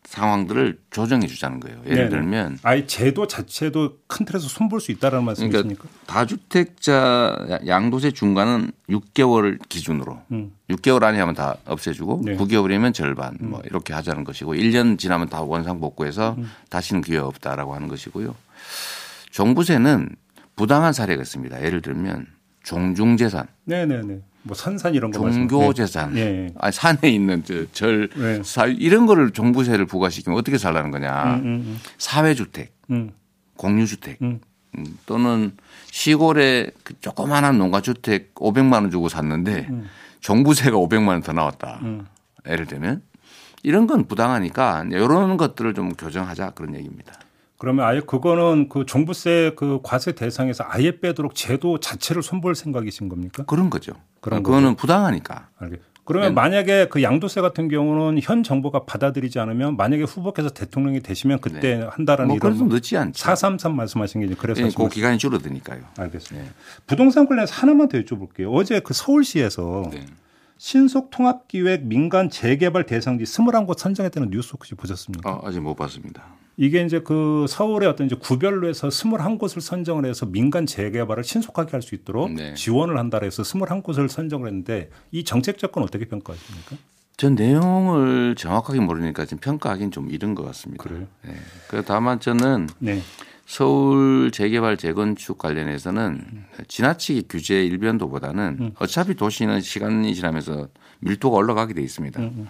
상황들을 0.05 0.79
조정해 0.91 1.27
주자는 1.27 1.61
거예요. 1.61 1.79
예를 1.87 1.97
네네. 1.97 2.09
들면 2.11 2.59
아예 2.63 2.87
제도 2.87 3.27
자체도 3.27 3.99
큰 4.07 4.27
틀에서 4.27 4.49
손볼 4.49 4.81
수 4.81 4.93
있다라는 4.93 5.25
말씀이십니까? 5.25 5.63
그러니까 5.63 5.89
다주택자 6.07 7.61
양도세 7.67 8.13
중간은 8.13 8.71
6개월 8.91 9.59
기준으로 9.69 10.21
음. 10.33 10.53
6개월 10.71 11.03
안에 11.05 11.19
하면 11.19 11.35
다 11.35 11.57
없애주고 11.65 12.23
네. 12.25 12.37
9개월이면 12.37 12.93
절반 12.95 13.37
뭐 13.41 13.61
음. 13.61 13.65
이렇게 13.67 13.95
하자는 13.95 14.25
것이고 14.25 14.55
1년 14.55 14.99
지나면 14.99 15.29
다 15.29 15.43
원상 15.43 15.81
복구해서 15.81 16.37
음. 16.39 16.51
다시는 16.69 17.01
기회 17.03 17.19
없다라고 17.19 17.75
하는 17.75 17.89
것이고요. 17.89 18.35
종부세는 19.31 20.11
부당한 20.55 20.93
사례가 20.93 21.23
있습니다. 21.23 21.65
예를 21.65 21.81
들면 21.81 22.27
종중재산. 22.63 23.47
네네네. 23.65 24.21
뭐 24.45 24.55
산산 24.55 24.95
이런 24.95 25.11
거 25.11 25.19
종교 25.31 25.73
재산. 25.73 26.15
네. 26.15 26.25
네. 26.25 26.55
아니 26.59 26.73
산에 26.73 27.09
있는 27.11 27.43
절, 27.73 28.09
네. 28.15 28.43
사 28.45 28.67
이런 28.67 29.07
거를 29.07 29.31
종부세를 29.33 29.87
부과시키면 29.87 30.39
어떻게 30.39 30.59
살라는 30.59 30.91
거냐. 30.91 31.35
음, 31.37 31.41
음, 31.41 31.45
음. 31.45 31.81
사회주택, 31.99 32.75
음. 32.91 33.13
공유주택 33.57 34.19
음. 34.23 34.41
음. 34.77 34.99
또는 35.07 35.53
시골에 35.91 36.71
그 36.83 36.95
조그마한 37.01 37.57
농가주택 37.59 38.35
500만 38.35 38.73
원 38.75 38.91
주고 38.91 39.09
샀는데 39.09 39.69
종부세가 40.21 40.77
500만 40.77 41.09
원 41.09 41.23
더 41.23 41.33
나왔다. 41.33 41.81
예를 42.49 42.67
들면 42.67 43.03
이런 43.63 43.87
건 43.87 44.05
부당하니까 44.07 44.85
이런 44.91 45.37
것들을 45.39 45.73
좀 45.75 45.95
교정하자 45.95 46.51
그런 46.51 46.75
얘기입니다. 46.75 47.15
그러면 47.57 47.87
아예 47.87 48.01
그거는 48.01 48.69
그 48.69 48.85
종부세 48.85 49.53
그 49.57 49.79
과세 49.83 50.13
대상에서 50.13 50.65
아예 50.67 51.01
빼도록 51.01 51.35
제도 51.35 51.79
자체를 51.81 52.23
손볼 52.23 52.55
생각이신 52.57 53.09
겁니까? 53.09 53.45
그런 53.47 53.71
거죠. 53.71 53.93
그런 54.25 54.43
그거는. 54.43 54.75
부당하니까. 54.75 55.49
알겠. 55.59 55.81
그러면 56.07 56.31
네. 56.31 56.35
만약에 56.35 56.89
그 56.89 57.03
양도세 57.03 57.43
같은 57.43 57.69
경우는 57.69 58.21
현 58.23 58.43
정부가 58.43 58.85
받아들이지 58.85 59.39
않으면 59.39 59.77
만약에 59.77 60.03
후보께서 60.05 60.49
대통령이 60.51 61.01
되시면 61.01 61.41
그때 61.41 61.77
네. 61.77 61.89
한다라는 61.91 62.29
뭐 62.29 62.37
이런 62.37 62.69
늦지 62.69 62.97
않죠. 62.97 63.19
433 63.23 63.77
말씀하신 63.77 64.27
게 64.27 64.35
그래서 64.35 64.63
네, 64.63 64.71
그 64.75 64.89
기간이 64.89 65.19
줄어드니까요. 65.19 65.83
알겠습니다. 65.99 66.47
네. 66.47 66.53
부동산 66.87 67.27
관련해서 67.27 67.55
하나만 67.55 67.89
더 67.89 67.99
여쭤볼게요. 67.99 68.53
어제 68.55 68.81
그 68.81 68.95
서울시에서 68.95 69.91
네. 69.93 70.07
신속 70.57 71.11
통합 71.11 71.49
기획 71.49 71.85
민간 71.85 72.31
재개발 72.31 72.87
대상지 72.87 73.25
21곳 73.25 73.79
선정했다는 73.79 74.31
뉴스 74.31 74.53
혹시 74.53 74.75
보셨습니까? 74.75 75.31
아, 75.31 75.41
아직 75.45 75.61
못 75.61 75.75
봤습니다. 75.75 76.25
이게 76.57 76.83
이제 76.85 77.01
그 77.01 77.47
서울의 77.49 77.89
어떤 77.89 78.07
이제 78.07 78.17
구별로 78.17 78.69
해서 78.69 78.89
21곳을 78.89 79.61
선정을 79.61 80.07
해서 80.07 80.27
민간 80.27 80.67
재개발을 80.67 81.25
신속하게 81.25 81.73
할 81.73 81.83
수 81.83 81.95
있도록 81.95 82.33
네. 82.33 82.55
지원을 82.55 82.97
한다 82.99 83.19
해서 83.23 83.43
21곳을 83.43 84.09
선정을 84.09 84.47
했는데 84.49 84.91
이 85.11 85.25
정책 85.25 85.59
접근 85.59 85.83
어떻게 85.83 86.07
평가하십니까? 86.07 86.77
전 87.17 87.35
내용을 87.35 88.35
정확하게 88.37 88.81
모르니까 88.81 89.25
지금 89.25 89.39
평가하기는 89.39 89.91
좀 89.91 90.11
이른 90.11 90.35
것 90.35 90.45
같습니다. 90.47 90.83
그래요? 90.83 91.07
네. 91.23 91.35
그 91.69 91.83
다만 91.85 92.21
저는 92.21 92.69
네. 92.79 93.01
서울 93.47 94.31
재개발 94.33 94.79
재건축 94.79 95.37
관련해서는 95.39 96.47
지나치게 96.67 97.23
규제 97.29 97.65
일변도보다는 97.67 98.57
음. 98.61 98.73
어차피 98.79 99.15
도시는 99.15 99.61
시간이 99.61 100.15
지나면서 100.15 100.69
밀도가 101.01 101.37
올라가게 101.37 101.75
돼 101.75 101.83
있습니다. 101.83 102.21
음. 102.21 102.49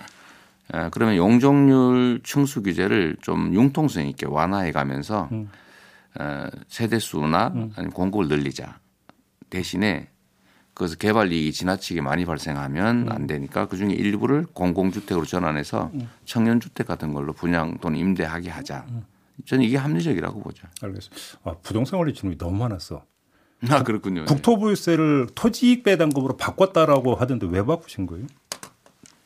음. 0.73 0.76
아, 0.76 0.88
그러면 0.90 1.16
용적률 1.16 2.21
층수 2.25 2.62
규제를 2.62 3.16
좀 3.21 3.52
융통성 3.54 4.06
있게 4.09 4.26
완화해 4.26 4.73
가면서 4.73 5.28
음. 5.33 5.50
어, 6.18 6.47
세대 6.68 6.99
수나 6.99 7.49
음. 7.54 7.73
아니 7.76 7.90
공급을 7.90 8.28
늘리자. 8.28 8.78
대신에 9.50 10.09
그래서 10.75 10.97
개발 10.97 11.33
이익이 11.33 11.52
지나치게 11.52 12.00
많이 12.00 12.25
발생하면 12.25 13.09
음. 13.09 13.12
안 13.12 13.26
되니까 13.26 13.66
그 13.68 13.76
중에 13.76 13.92
일부를 13.92 14.47
공공주택으로 14.52 15.25
전환해서 15.25 15.90
음. 15.94 16.09
청년주택 16.25 16.87
같은 16.87 17.12
걸로 17.14 17.33
분양 17.33 17.78
또는 17.78 17.99
임대하게 17.99 18.50
하자. 18.50 18.85
음. 18.88 19.04
저는 19.44 19.64
이게 19.64 19.76
합리적이라고 19.76 20.40
보죠. 20.40 20.66
알겠습니다. 20.83 21.38
아, 21.44 21.54
부동산 21.62 21.99
관리 21.99 22.14
질문이 22.14 22.38
너무 22.38 22.56
많았어. 22.59 23.04
아 23.71 23.83
그렇군요. 23.83 24.25
국토보유세를 24.26 25.28
토지이익 25.35 25.85
배당금으로 25.85 26.37
바꿨다라고 26.37 27.14
하던데 27.14 27.47
왜 27.47 27.64
바꾸신 27.64 28.06
거예요? 28.06 28.26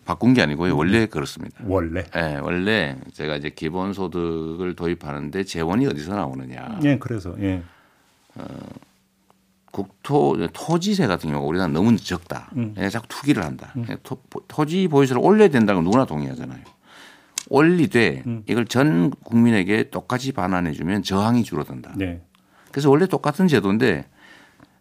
바꾼 0.09 0.33
게 0.33 0.41
아니고요. 0.41 0.75
원래 0.75 1.05
그렇습니다. 1.05 1.63
원래? 1.67 2.03
네, 2.03 2.39
원래 2.39 2.97
제가 3.13 3.37
이제 3.37 3.51
기본소득을 3.51 4.75
도입하는데 4.75 5.45
재원이 5.45 5.87
어디서 5.87 6.15
나오느냐. 6.15 6.81
예, 6.85 6.97
그래서 6.99 7.35
예. 7.41 7.63
어, 8.35 8.43
국토 9.71 10.39
토지세 10.51 11.07
같은 11.09 11.29
경우가 11.29 11.47
우리나라 11.47 11.71
너무 11.71 11.95
적다. 11.99 12.51
음. 12.57 12.75
예, 12.79 12.89
자꾸 12.89 13.07
투기를 13.09 13.45
한다. 13.45 13.75
음. 13.77 13.85
예, 13.91 13.99
토, 14.03 14.19
토지 14.49 14.89
보유세를 14.89 15.21
올려야 15.23 15.49
된다는 15.49 15.81
건 15.81 15.85
누구나 15.85 16.07
동의하잖아요. 16.07 16.63
올리되 17.51 18.23
음. 18.27 18.45
이걸 18.47 18.65
전 18.65 19.11
국민에게 19.11 19.91
똑같이 19.91 20.33
반환해 20.33 20.73
주면 20.73 21.03
저항이 21.03 21.45
줄어든다. 21.45 21.93
네. 21.97 22.23
그래서 22.71 22.89
원래 22.89 23.07
똑같은 23.07 23.47
제도인데 23.47 24.07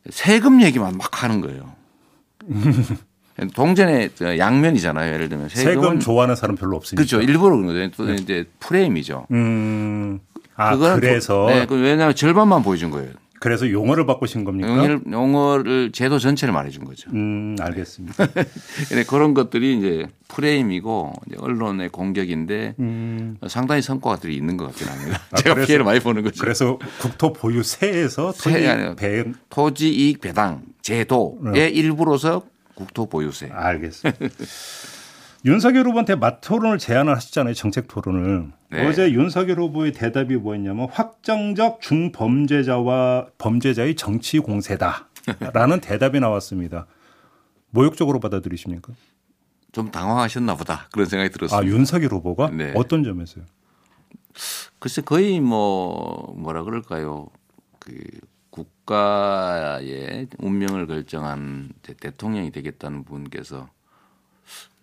세금 0.09 0.61
얘기만 0.61 0.95
막 0.97 1.21
하는 1.21 1.41
거예요. 1.41 1.75
동전의 3.53 4.09
양면이잖아요. 4.37 5.13
예를 5.13 5.29
들면 5.29 5.49
세금 5.49 5.99
좋아하는 5.99 6.35
사람 6.35 6.55
별로 6.55 6.77
없으니까. 6.77 7.01
그렇죠. 7.01 7.21
일부러 7.21 7.55
그런 7.55 7.67
거죠. 7.67 7.91
또 7.95 8.05
네. 8.05 8.15
이제 8.15 8.45
프레임이죠. 8.59 9.27
음. 9.31 10.19
아, 10.55 10.75
그래서 10.75 11.45
네, 11.47 11.67
왜냐하면 11.69 12.15
절반만 12.15 12.63
보여준 12.63 12.89
거예요. 12.89 13.11
그래서 13.39 13.69
용어를 13.69 14.05
바꾸신 14.05 14.43
겁니까? 14.43 14.69
용어를, 14.69 15.01
용어를 15.11 15.91
제도 15.91 16.17
전체를 16.17 16.53
말해준 16.53 16.85
거죠. 16.85 17.11
음, 17.13 17.55
알겠습니다. 17.59 18.25
근데 18.89 19.03
그런 19.03 19.33
것들이 19.33 19.77
이제 19.77 20.07
프레임이고 20.27 21.13
이제 21.27 21.37
언론의 21.39 21.89
공격인데 21.89 22.75
음. 22.79 23.37
상당히 23.47 23.83
성과들이 23.83 24.35
있는 24.35 24.57
것 24.57 24.65
같긴 24.65 24.87
합니다. 24.87 25.21
아, 25.31 25.37
제가 25.37 25.53
그래서, 25.53 25.67
피해를 25.67 25.85
많이 25.85 25.99
보는 25.99 26.23
거죠. 26.23 26.41
그래서 26.41 26.79
국토 26.99 27.31
보유세에서 27.33 28.33
토지 29.49 29.89
이익 29.89 30.21
배당 30.21 30.63
제도의 30.81 31.53
네. 31.53 31.67
일부로서 31.69 32.41
국토 32.77 33.07
보유세. 33.07 33.49
알겠습니다. 33.51 34.19
윤석열 35.45 35.87
후보한테 35.87 36.15
맞토론을 36.15 36.77
제안을 36.77 37.15
하셨잖아요. 37.15 37.53
정책 37.55 37.87
토론을. 37.87 38.51
네. 38.69 38.87
어제 38.87 39.11
윤석열 39.11 39.59
후보의 39.59 39.93
대답이 39.93 40.35
뭐였냐면 40.35 40.87
확정적 40.91 41.81
중범죄자와 41.81 43.27
범죄자의 43.37 43.95
정치 43.95 44.39
공세다라는 44.39 45.79
대답이 45.81 46.19
나왔습니다. 46.19 46.85
모욕적으로 47.71 48.19
받아들이십니까? 48.19 48.93
좀 49.71 49.89
당황하셨나 49.91 50.55
보다 50.55 50.87
그런 50.91 51.07
생각이 51.07 51.31
들었습니다. 51.31 51.65
아 51.65 51.69
윤석열 51.69 52.11
후보가 52.11 52.51
네. 52.51 52.73
어떤 52.75 53.03
점에서요? 53.03 53.43
글쎄 54.79 55.01
거의 55.01 55.39
뭐 55.39 56.33
뭐라 56.37 56.63
그럴까요? 56.63 57.27
그 57.79 57.93
국가의 58.87 60.27
운명을 60.39 60.87
결정한 60.87 61.69
대통령이 61.81 62.51
되겠다는 62.51 63.03
분께서 63.03 63.69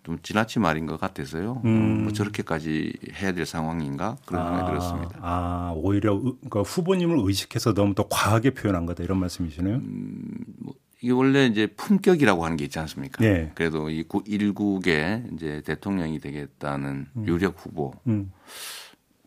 좀 0.03 0.19
지나친 0.21 0.61
말인 0.61 0.85
것 0.85 0.99
같아서요. 0.99 1.63
음. 1.65 2.03
뭐 2.03 2.13
저렇게까지 2.13 2.93
해야 3.15 3.31
될 3.31 3.47
상황인가 3.47 4.17
그런 4.25 4.43
아, 4.43 4.45
생각이 4.45 4.69
들었습니다. 4.69 5.19
아 5.21 5.73
오히려 5.75 6.19
그러니까 6.19 6.61
후보님을 6.61 7.17
의식해서 7.19 7.73
너무 7.73 7.95
더 7.95 8.07
과하게 8.07 8.51
표현한 8.51 8.85
거다 8.85 9.03
이런 9.03 9.19
말씀이시네요. 9.19 9.77
음, 9.77 10.45
뭐 10.59 10.75
이게 11.01 11.11
원래 11.11 11.47
이제 11.47 11.65
품격이라고 11.65 12.45
하는 12.45 12.55
게 12.55 12.65
있지 12.65 12.77
않습니까? 12.77 13.23
네. 13.23 13.51
그래도 13.55 13.89
이 13.89 14.05
일국의 14.27 15.23
이제 15.33 15.63
대통령이 15.65 16.19
되겠다는 16.19 17.07
음. 17.15 17.27
유력 17.27 17.55
후보 17.57 17.95
음. 18.05 18.31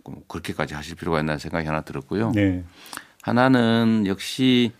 뭐 0.04 0.22
그렇게까지 0.28 0.74
하실 0.74 0.94
필요가 0.94 1.18
있다는 1.18 1.38
생각이 1.38 1.66
하나 1.66 1.80
들었고요. 1.80 2.30
네. 2.30 2.64
하나는 3.22 4.04
역시 4.06 4.72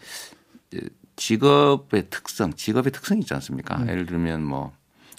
직업의 1.17 2.07
특성, 2.11 2.53
직업의 2.53 2.93
특성이 2.93 3.21
있지 3.21 3.35
않습니까? 3.35 3.77
음. 3.79 3.89
예를 3.89 4.07
들면 4.07 4.45
뭐 4.45 4.73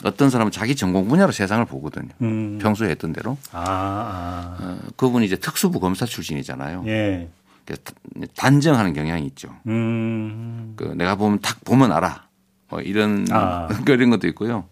어떤 0.03 0.29
사람은 0.29 0.51
자기 0.51 0.75
전공 0.75 1.07
분야로 1.09 1.31
세상을 1.31 1.63
보거든요. 1.65 2.09
음. 2.21 2.57
평소에 2.59 2.89
했던 2.89 3.11
대로. 3.11 3.37
아, 3.51 3.61
아. 3.61 4.57
어, 4.61 4.79
그분이 4.95 5.25
이제 5.25 5.35
특수부 5.35 5.79
검사 5.79 6.05
출신이잖아요. 6.05 6.85
예. 6.87 7.29
단정하는 8.35 8.93
경향이 8.93 9.25
있죠. 9.27 9.53
음. 9.67 10.73
그 10.75 10.85
내가 10.85 11.15
보면 11.15 11.39
딱 11.39 11.63
보면 11.65 11.91
알아. 11.91 12.27
뭐 12.69 12.81
이런 12.81 13.27
아. 13.31 13.67
그런 13.85 14.09
것도 14.09 14.27
있고요. 14.29 14.67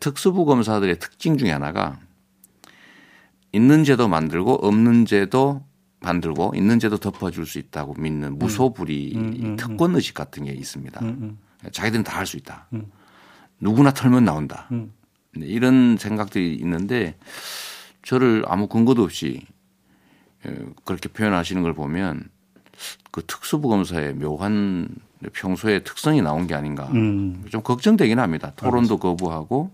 특수부 0.00 0.44
검사들의 0.44 0.98
특징 0.98 1.38
중에 1.38 1.50
하나가 1.50 1.98
있는 3.52 3.84
제도 3.84 4.08
만들고 4.08 4.66
없는 4.66 5.06
제도 5.06 5.62
만들고 6.00 6.52
있는 6.54 6.78
제도 6.78 6.96
덮어줄 6.96 7.46
수 7.46 7.58
있다고 7.58 7.94
믿는 7.94 8.38
무소불위 8.38 9.12
음, 9.16 9.20
음, 9.20 9.44
음, 9.44 9.56
특권 9.56 9.94
의식 9.94 10.14
같은 10.14 10.44
게 10.44 10.52
있습니다. 10.52 11.00
자기들은 11.72 12.04
다 12.04 12.18
할 12.18 12.26
수 12.26 12.36
있다. 12.36 12.68
누구나 13.60 13.92
털면 13.92 14.24
나온다. 14.24 14.68
네, 14.70 15.46
이런 15.46 15.96
생각들이 15.98 16.54
있는데 16.56 17.16
저를 18.02 18.44
아무 18.46 18.66
근거도 18.66 19.02
없이 19.02 19.46
어, 20.44 20.50
그렇게 20.84 21.08
표현하시는 21.10 21.62
걸 21.62 21.74
보면 21.74 22.28
그 23.10 23.22
특수부 23.26 23.68
검사의 23.68 24.14
묘한 24.14 24.88
평소에 25.34 25.80
특성이 25.80 26.22
나온 26.22 26.46
게 26.46 26.54
아닌가 26.54 26.88
음. 26.94 27.44
좀 27.50 27.62
걱정되긴 27.62 28.18
합니다. 28.18 28.52
토론도 28.56 28.96
거부하고 28.98 29.70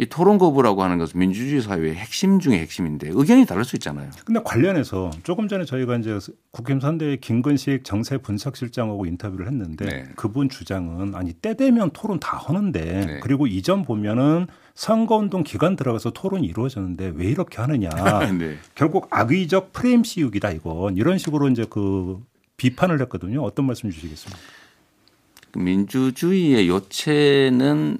이 0.00 0.06
토론 0.06 0.38
거부라고 0.38 0.82
하는 0.82 0.96
것은 0.96 1.20
민주주의 1.20 1.60
사회의 1.60 1.94
핵심 1.94 2.40
중의 2.40 2.58
핵심인데 2.60 3.10
의견이 3.12 3.44
다를 3.44 3.66
수 3.66 3.76
있잖아요. 3.76 4.08
근데 4.24 4.40
관련해서 4.42 5.10
조금 5.24 5.46
전에 5.46 5.66
저희가 5.66 5.98
이제 5.98 6.18
국힘 6.52 6.80
선대의 6.80 7.20
김근식 7.20 7.84
정세 7.84 8.16
분석실장하고 8.16 9.04
인터뷰를 9.04 9.46
했는데 9.46 9.84
네. 9.84 10.04
그분 10.16 10.48
주장은 10.48 11.14
아니 11.14 11.34
때 11.34 11.54
되면 11.54 11.90
토론 11.92 12.18
다 12.18 12.38
하는데 12.38 12.80
네. 12.80 13.20
그리고 13.22 13.46
이전 13.46 13.84
보면은 13.84 14.46
선거운동 14.74 15.42
기간 15.42 15.76
들어가서 15.76 16.12
토론이 16.12 16.46
이루어졌는데 16.46 17.12
왜 17.16 17.26
이렇게 17.26 17.60
하느냐. 17.60 17.90
네. 18.38 18.56
결국 18.74 19.06
악의적 19.10 19.74
프레임 19.74 20.02
씌우기다 20.02 20.52
이건 20.52 20.96
이런 20.96 21.18
식으로 21.18 21.48
이제 21.48 21.66
그 21.68 22.18
비판을 22.56 23.02
했거든요. 23.02 23.42
어떤 23.42 23.66
말씀 23.66 23.90
주시겠습니까? 23.90 24.40
민주주의의 25.56 26.68
요체는 26.70 27.98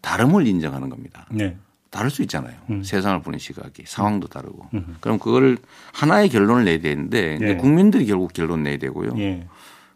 다름을 0.00 0.46
인정하는 0.46 0.88
겁니다. 0.88 1.26
네. 1.30 1.56
다를 1.90 2.08
수 2.08 2.22
있잖아요. 2.22 2.56
음. 2.70 2.82
세상을 2.82 3.20
보는 3.22 3.38
시각이 3.38 3.82
상황도 3.86 4.28
다르고. 4.28 4.68
음. 4.74 4.96
그럼 5.00 5.18
그걸 5.18 5.58
하나의 5.92 6.28
결론을 6.28 6.64
내야 6.64 6.78
되는데 6.80 7.38
네. 7.38 7.56
국민들이 7.56 8.06
결국 8.06 8.32
결론 8.32 8.62
내야 8.62 8.78
되고요. 8.78 9.14
네. 9.14 9.46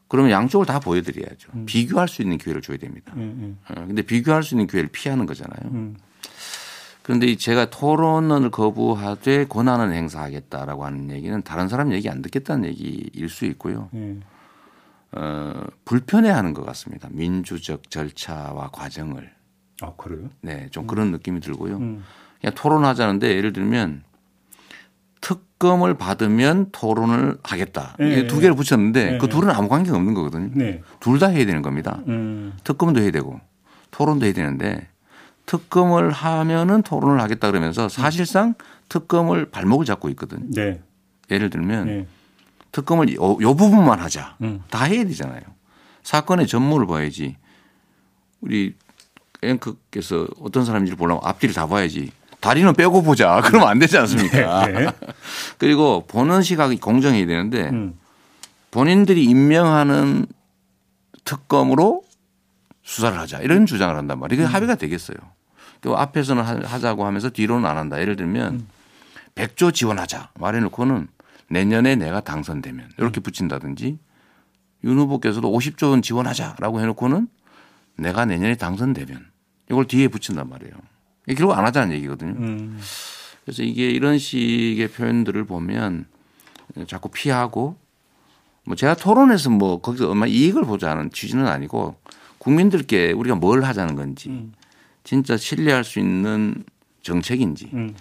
그러면 0.09 0.33
양쪽을 0.33 0.67
다 0.67 0.81
보여드려야죠. 0.81 1.51
음. 1.55 1.67
비교할 1.67 2.09
수 2.09 2.23
있는 2.23 2.39
기회를 2.39 2.63
줘야 2.63 2.77
됩니다. 2.77 3.13
음. 3.17 3.59
근데 3.67 4.03
비교할 4.03 4.43
수 4.43 4.55
있는 4.55 4.67
기회를 4.67 4.91
피하는 4.91 5.27
거잖아요. 5.27 5.71
음. 5.73 5.97
그런데 7.03 7.35
제가 7.37 7.67
토론을 7.67 8.51
거부하되 8.51 9.47
권한을 9.47 9.93
행사하겠다라고 9.93 10.85
하는 10.85 11.11
얘기는 11.11 11.43
다른 11.43 11.69
사람 11.69 11.93
얘기 11.93 12.09
안 12.09 12.23
듣겠다는 12.23 12.69
얘기일 12.71 13.29
수 13.29 13.45
있고요. 13.45 13.89
네. 13.93 14.19
어, 15.13 15.65
불편해하는 15.85 16.55
것 16.55 16.65
같습니다. 16.65 17.09
민주적 17.13 17.91
절차와 17.91 18.71
과정을. 18.73 19.31
아 19.81 19.93
그래요? 19.97 20.29
네, 20.41 20.69
좀 20.71 20.85
음. 20.85 20.87
그런 20.87 21.11
느낌이 21.11 21.41
들고요. 21.41 21.77
음. 21.77 22.05
그냥 22.41 22.55
토론하자는데 22.55 23.37
예를 23.37 23.53
들면 23.53 24.05
특검을 25.21 25.95
받으면 25.95 26.69
토론을 26.71 27.39
하겠다. 27.43 27.97
네, 27.99 28.13
이게 28.13 28.27
두 28.27 28.41
개를 28.41 28.55
붙였는데 28.55 29.13
네, 29.13 29.19
그 29.19 29.29
둘은 29.29 29.51
아무 29.51 29.69
관계가 29.69 29.97
없는 29.97 30.13
거거든요. 30.15 30.51
네. 30.55 30.83
둘다 31.01 31.29
해야 31.29 31.47
되는 31.47 31.63
겁니다. 31.63 32.01
음. 32.09 32.53
특검도 32.63 33.01
해야 33.01 33.11
되고 33.11 33.41
토론도 33.91 34.27
해야 34.27 34.35
되는데 34.35 34.89
특검을 35.47 36.11
하면은 36.11 36.83
토론을 36.83 37.21
하겠다 37.21 37.51
그러면서 37.51 37.89
사실상 37.89 38.55
특검을 38.89 39.47
발목을 39.51 39.87
잡고 39.87 40.11
있거든요. 40.11 40.47
네. 40.51 40.83
예를 41.31 41.49
들면 41.51 41.87
네. 41.87 42.07
특검을 42.73 43.15
요, 43.15 43.39
요 43.41 43.55
부분만 43.55 44.01
하자. 44.01 44.37
음. 44.43 44.63
다 44.69 44.85
해야 44.85 45.05
되잖아요. 45.05 45.41
사건의 46.03 46.47
전모를 46.47 46.87
봐야지. 46.87 47.37
우리 48.41 48.75
앵커께서 49.51 50.27
어떤 50.41 50.65
사람인지 50.65 50.97
보려면 50.97 51.21
앞뒤를 51.25 51.55
다 51.55 51.67
봐야지. 51.67 52.11
다리는 52.41 52.73
빼고 52.75 53.03
보자. 53.03 53.41
그러면 53.45 53.69
안 53.69 53.79
되지 53.79 53.97
않습니까? 53.99 54.67
네, 54.67 54.73
네. 54.73 54.87
그리고 55.59 56.05
보는 56.07 56.43
시각이 56.43 56.79
공정해야 56.79 57.27
되는데 57.27 57.71
음. 57.71 57.99
본인들이 58.71 59.25
임명하는 59.25 60.27
특검으로 61.25 62.03
수사를 62.83 63.19
하자. 63.19 63.41
이런 63.41 63.65
주장을 63.67 63.95
한단 63.97 64.19
말이에요. 64.19 64.43
이게 64.43 64.51
음. 64.51 64.55
합의가 64.55 64.75
되겠어요. 64.75 65.17
그 65.81 65.93
앞에서는 65.93 66.65
하자고 66.65 67.07
하면서 67.07 67.31
뒤로는 67.31 67.69
안 67.69 67.79
한다. 67.79 68.01
예를 68.01 68.17
들면 68.17 68.55
음. 68.55 68.69
100조 69.35 69.73
지원하자. 69.73 70.31
말해놓고는 70.39 71.09
내년에 71.49 71.97
내가 71.97 72.21
당선되면 72.21 72.91
이렇게 72.99 73.21
음. 73.21 73.23
붙인다든지 73.23 73.99
윤 74.85 74.99
후보께서도 74.99 75.51
50조 75.51 75.91
원 75.91 76.03
지원하자라고 76.03 76.81
해놓고는 76.81 77.29
내가 77.97 78.25
내년에 78.25 78.57
당선되면 78.57 79.34
이걸 79.71 79.87
뒤에 79.87 80.09
붙인단 80.09 80.49
말이에요. 80.49 80.73
결국 81.37 81.53
안 81.53 81.65
하자는 81.65 81.95
얘기거든요. 81.97 82.33
음. 82.39 82.81
그래서 83.45 83.63
이게 83.63 83.91
이런 83.91 84.19
식의 84.19 84.89
표현들을 84.89 85.45
보면 85.45 86.07
자꾸 86.87 87.09
피하고 87.11 87.77
뭐 88.65 88.77
제가 88.77 88.95
토론에서 88.95 89.51
뭐 89.51 89.81
거기서 89.81 90.11
얼마 90.11 90.27
이익을 90.27 90.65
보자는 90.65 91.11
취지는 91.13 91.47
아니고 91.47 91.97
국민들께 92.39 93.13
우리가 93.13 93.37
뭘 93.37 93.65
하자는 93.65 93.95
건지 93.95 94.31
음. 94.31 94.53
진짜 95.03 95.37
신뢰할 95.37 95.85
수 95.85 95.99
있는 95.99 96.65
정책인지 97.03 97.71
음. 97.75 97.95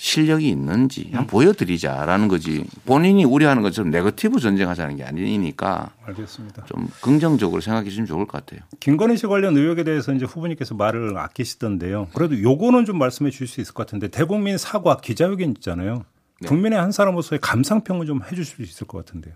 실력이 0.00 0.48
있는지 0.48 1.10
음. 1.12 1.26
보여드리자라는 1.26 2.28
거지 2.28 2.64
본인이 2.86 3.24
우려하는 3.24 3.62
것처럼 3.64 3.90
네거티브 3.90 4.38
전쟁하자는 4.38 4.94
게 4.96 5.02
아니니까 5.02 5.90
알겠습니다. 6.04 6.66
좀 6.66 6.88
긍정적으로 7.00 7.60
생각해 7.60 7.88
주시면 7.88 8.06
좋을 8.06 8.24
것 8.26 8.44
같아요. 8.46 8.60
김건희 8.78 9.16
씨 9.16 9.26
관련 9.26 9.56
의혹에 9.56 9.82
대해서 9.82 10.12
이제 10.12 10.24
후보님께서 10.24 10.76
말을 10.76 11.18
아끼시던데요. 11.18 12.08
그래도 12.14 12.40
요거는 12.40 12.84
좀 12.84 12.96
말씀해 12.96 13.32
주실 13.32 13.48
수 13.48 13.60
있을 13.60 13.74
것 13.74 13.86
같은데 13.86 14.06
대국민 14.06 14.56
사과 14.56 14.98
기자회견 14.98 15.50
있잖아요. 15.56 16.04
네. 16.40 16.48
국민의 16.48 16.78
한 16.78 16.92
사람으로서의 16.92 17.40
감상평을 17.40 18.06
좀 18.06 18.20
해 18.22 18.36
주실 18.36 18.44
수 18.44 18.62
있을 18.62 18.86
것 18.86 19.04
같은데요. 19.04 19.34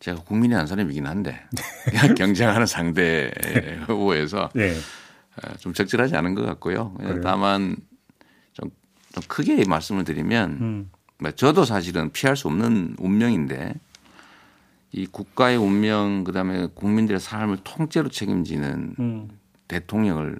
제가 0.00 0.20
국민의 0.24 0.58
한 0.58 0.66
사람이긴 0.66 1.06
한데 1.06 1.40
경쟁하는 2.18 2.66
상대 2.66 3.30
후보에서 3.88 4.50
네. 4.54 4.74
어, 5.42 5.56
좀 5.58 5.72
적절하지 5.72 6.14
않은 6.16 6.34
것 6.34 6.44
같고요. 6.44 6.92
그래요? 6.98 7.20
다만 7.22 7.76
좀 9.18 9.22
크게 9.26 9.64
말씀을 9.66 10.04
드리면 10.04 10.50
음. 10.60 10.90
뭐 11.18 11.32
저도 11.32 11.64
사실은 11.64 12.10
피할 12.12 12.36
수 12.36 12.46
없는 12.46 12.94
운명인데 12.98 13.74
이 14.92 15.06
국가의 15.06 15.56
운명 15.56 16.24
그다음에 16.24 16.68
국민들의 16.72 17.20
삶을 17.20 17.58
통째로 17.64 18.08
책임지는 18.08 18.94
음. 18.98 19.28
대통령을 19.66 20.38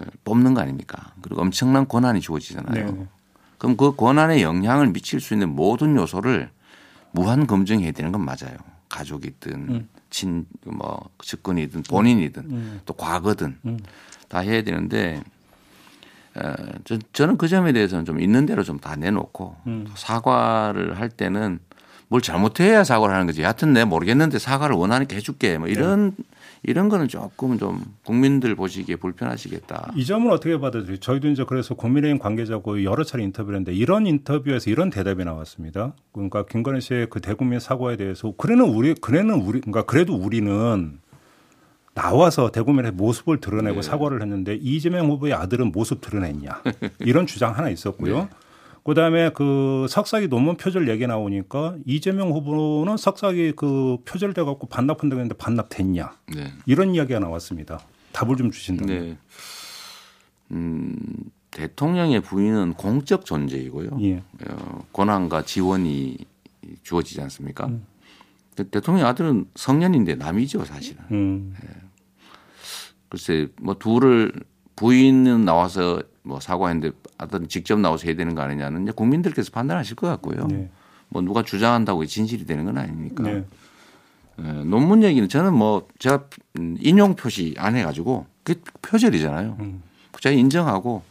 어, 0.00 0.04
뽑는 0.24 0.54
거 0.54 0.62
아닙니까? 0.62 1.12
그리고 1.20 1.42
엄청난 1.42 1.86
권한이 1.86 2.20
주어지잖아요. 2.20 2.86
네 2.92 3.06
그럼 3.58 3.76
그 3.76 3.94
권한에 3.94 4.42
영향을 4.42 4.88
미칠 4.92 5.20
수 5.20 5.34
있는 5.34 5.54
모든 5.54 5.96
요소를 5.96 6.50
무한 7.12 7.46
검증해야 7.46 7.92
되는 7.92 8.12
건 8.12 8.24
맞아요. 8.24 8.56
가족이든 8.88 9.52
음. 9.52 9.88
친뭐 10.10 11.10
측근이든 11.22 11.82
본인이든 11.82 12.42
음. 12.50 12.80
또 12.86 12.94
과거든 12.94 13.58
음. 13.64 13.78
다 14.28 14.40
해야 14.40 14.62
되는데 14.62 15.22
어, 16.36 16.54
저는 17.12 17.36
그 17.38 17.48
점에 17.48 17.72
대해서는 17.72 18.04
좀 18.04 18.20
있는 18.20 18.46
대로 18.46 18.62
좀 18.62 18.78
다 18.78 18.94
내놓고 18.96 19.56
음. 19.66 19.86
사과를 19.94 20.98
할 20.98 21.08
때는 21.08 21.58
뭘 22.08 22.22
잘못해야 22.22 22.84
사과를 22.84 23.14
하는 23.14 23.26
거지. 23.26 23.42
하여튼 23.42 23.72
내 23.72 23.84
모르겠는데 23.84 24.38
사과를 24.38 24.76
원하니까 24.76 25.16
해줄게. 25.16 25.58
뭐 25.58 25.66
이런 25.66 26.14
네. 26.16 26.24
이런 26.62 26.88
거는 26.88 27.08
조금 27.08 27.58
좀 27.58 27.80
국민들 28.04 28.54
보시기에 28.54 28.96
불편하시겠다. 28.96 29.92
이 29.96 30.04
점은 30.04 30.30
어떻게 30.30 30.58
받아들여요? 30.58 30.98
저희도 30.98 31.28
이제 31.28 31.44
그래서 31.48 31.74
국민의힘 31.74 32.18
관계자고 32.18 32.84
여러 32.84 33.02
차례 33.02 33.24
인터뷰를 33.24 33.58
했는데 33.58 33.76
이런 33.76 34.06
인터뷰에서 34.06 34.70
이런 34.70 34.90
대답이 34.90 35.24
나왔습니다. 35.24 35.94
그러니까 36.12 36.44
김건희 36.46 36.80
씨의 36.80 37.08
그 37.10 37.20
대국민 37.20 37.58
사과에 37.60 37.96
대해서 37.96 38.32
그래는 38.36 38.64
우리 38.66 38.94
그래는 38.94 39.34
우리 39.40 39.60
그러니까 39.60 39.82
그래도 39.82 40.14
우리는 40.14 40.98
나와서 41.96 42.50
대구민의 42.52 42.92
모습을 42.92 43.40
드러내고 43.40 43.76
네. 43.76 43.82
사과를 43.82 44.20
했는데 44.20 44.54
이재명 44.54 45.10
후보의 45.10 45.32
아들은 45.32 45.72
모습 45.72 46.02
드러냈냐 46.02 46.62
이런 47.00 47.26
주장 47.26 47.56
하나 47.56 47.70
있었고요. 47.70 48.18
네. 48.18 48.28
그다음에 48.84 49.30
그 49.30 49.86
석사기 49.88 50.28
논문 50.28 50.58
표절 50.58 50.88
얘기 50.90 51.06
나오니까 51.06 51.76
이재명 51.86 52.32
후보는 52.32 52.98
석사기 52.98 53.52
그 53.56 53.96
표절돼 54.04 54.44
갖고 54.44 54.66
반납한다고 54.68 55.20
했는데 55.20 55.34
반납됐냐 55.36 56.12
네. 56.34 56.52
이런 56.66 56.94
이야기가 56.94 57.18
나왔습니다. 57.18 57.80
답을 58.12 58.36
좀 58.36 58.50
주신다면. 58.50 59.00
네. 59.00 59.18
음, 60.52 60.96
대통령의 61.50 62.20
부인은 62.20 62.74
공적 62.74 63.24
존재이고요. 63.24 63.98
예. 64.02 64.22
어, 64.48 64.84
권한과 64.92 65.42
지원이 65.46 66.18
주어지지 66.82 67.22
않습니까? 67.22 67.66
음. 67.66 67.86
대통령 68.70 69.06
아들은 69.06 69.46
성년인데 69.54 70.16
남이죠 70.16 70.64
사실은. 70.66 71.02
음. 71.10 71.54
네. 71.60 71.85
글쎄 73.08 73.48
뭐 73.60 73.74
둘을 73.78 74.32
부인은 74.76 75.44
나와서 75.44 76.02
뭐 76.22 76.40
사과했는데 76.40 76.96
아들은 77.18 77.48
직접 77.48 77.78
나와서 77.78 78.04
해야 78.06 78.16
되는 78.16 78.34
거 78.34 78.42
아니냐는 78.42 78.82
이제 78.82 78.92
국민들께서 78.92 79.50
판단하실 79.52 79.96
것 79.96 80.06
같고요. 80.08 80.46
네. 80.48 80.70
뭐 81.08 81.22
누가 81.22 81.42
주장한다고 81.42 82.04
진실이 82.04 82.46
되는 82.46 82.64
건 82.64 82.78
아니니까. 82.78 83.22
네. 83.22 83.44
네, 84.38 84.52
논문 84.64 85.02
얘기는 85.02 85.26
저는 85.28 85.54
뭐 85.54 85.88
제가 85.98 86.24
인용 86.80 87.14
표시 87.14 87.54
안 87.56 87.74
해가지고 87.76 88.26
그게 88.42 88.60
표절이잖아요. 88.82 89.56
음. 89.60 89.82
제가 90.20 90.34
인정하고 90.34 91.02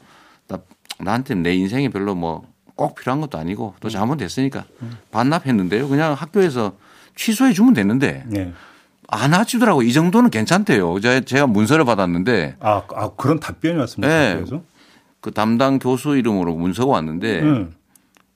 나, 0.47 0.59
나한테 0.99 1.35
내 1.35 1.55
인생에 1.55 1.89
별로 1.89 2.13
뭐 2.13 2.55
꼭 2.75 2.95
필요한 2.95 3.21
것도 3.21 3.37
아니고 3.37 3.75
또 3.79 3.87
음. 3.87 3.89
잘못됐으니까 3.89 4.65
음. 4.81 4.97
반납했는데요. 5.11 5.87
그냥 5.87 6.13
학교에서 6.13 6.77
취소해 7.15 7.53
주면 7.53 7.73
되는데 7.73 8.23
네. 8.27 8.53
안 9.07 9.33
하시더라고. 9.33 9.81
이 9.81 9.93
정도는 9.93 10.29
괜찮대요. 10.29 10.99
제가 10.99 11.47
문서를 11.47 11.85
받았는데. 11.85 12.57
아, 12.59 12.83
아 12.93 13.09
그런 13.15 13.39
답변이 13.39 13.77
왔습니다. 13.77 14.07
네. 14.07 14.43
그 15.21 15.31
담당 15.31 15.79
교수 15.79 16.17
이름으로 16.17 16.55
문서가 16.55 16.91
왔는데 16.93 17.41
음. 17.41 17.73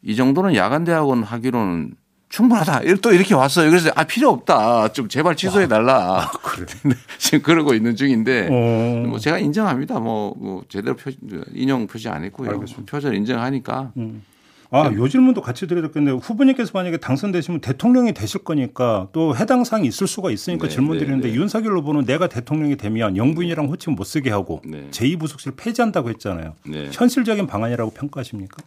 이 0.02 0.16
정도는 0.16 0.56
야간 0.56 0.84
대학원 0.86 1.24
하기로는 1.24 1.94
충분하다. 2.30 2.82
또 3.02 3.12
이렇게 3.12 3.34
왔어요. 3.34 3.70
그래서 3.70 3.92
아 3.96 4.04
필요 4.04 4.30
없다. 4.30 4.94
좀 4.94 5.08
제발 5.08 5.36
취소해 5.36 5.68
달라. 5.68 6.24
아, 6.24 6.32
그래. 6.32 6.66
지금 7.18 7.42
그러고 7.42 7.74
있는 7.74 7.96
중인데 7.96 8.48
어. 8.52 9.08
뭐 9.08 9.20
제가 9.20 9.40
인정합니다. 9.40 10.00
뭐, 10.00 10.34
뭐 10.38 10.64
제대로 10.70 10.96
표, 10.96 11.12
인용 11.54 11.88
표시 11.88 12.08
안 12.08 12.24
했고요. 12.24 12.52
알겠습니다. 12.52 12.90
표절 12.90 13.16
인정하니까. 13.16 13.92
음. 13.98 14.24
아, 14.72 14.92
요 14.94 15.08
질문도 15.08 15.42
같이 15.42 15.66
드려야 15.66 15.88
되겠는데 15.88 16.24
후보님께서 16.24 16.72
만약에 16.76 16.98
당선되시면 16.98 17.62
대통령이 17.62 18.14
되실 18.14 18.44
거니까 18.44 19.08
또 19.14 19.36
해당 19.36 19.64
사항이 19.64 19.88
있을 19.88 20.06
수가 20.06 20.30
있으니까 20.30 20.68
네, 20.68 20.74
질문 20.74 20.98
네, 20.98 21.00
드리는데 21.04 21.28
네, 21.30 21.34
네. 21.34 21.40
윤석열 21.40 21.76
후보는 21.78 22.06
내가 22.06 22.28
대통령이 22.28 22.76
되면 22.78 23.18
영부인이랑 23.18 23.66
호칭 23.68 23.96
못 23.96 24.04
쓰게 24.04 24.30
하고 24.30 24.62
네. 24.64 24.88
제2부속실 24.92 25.56
폐지한다고 25.58 26.10
했잖아요. 26.10 26.56
네. 26.68 26.90
현실적인 26.94 27.48
방안이라고 27.48 27.92
평가하십니까? 27.92 28.58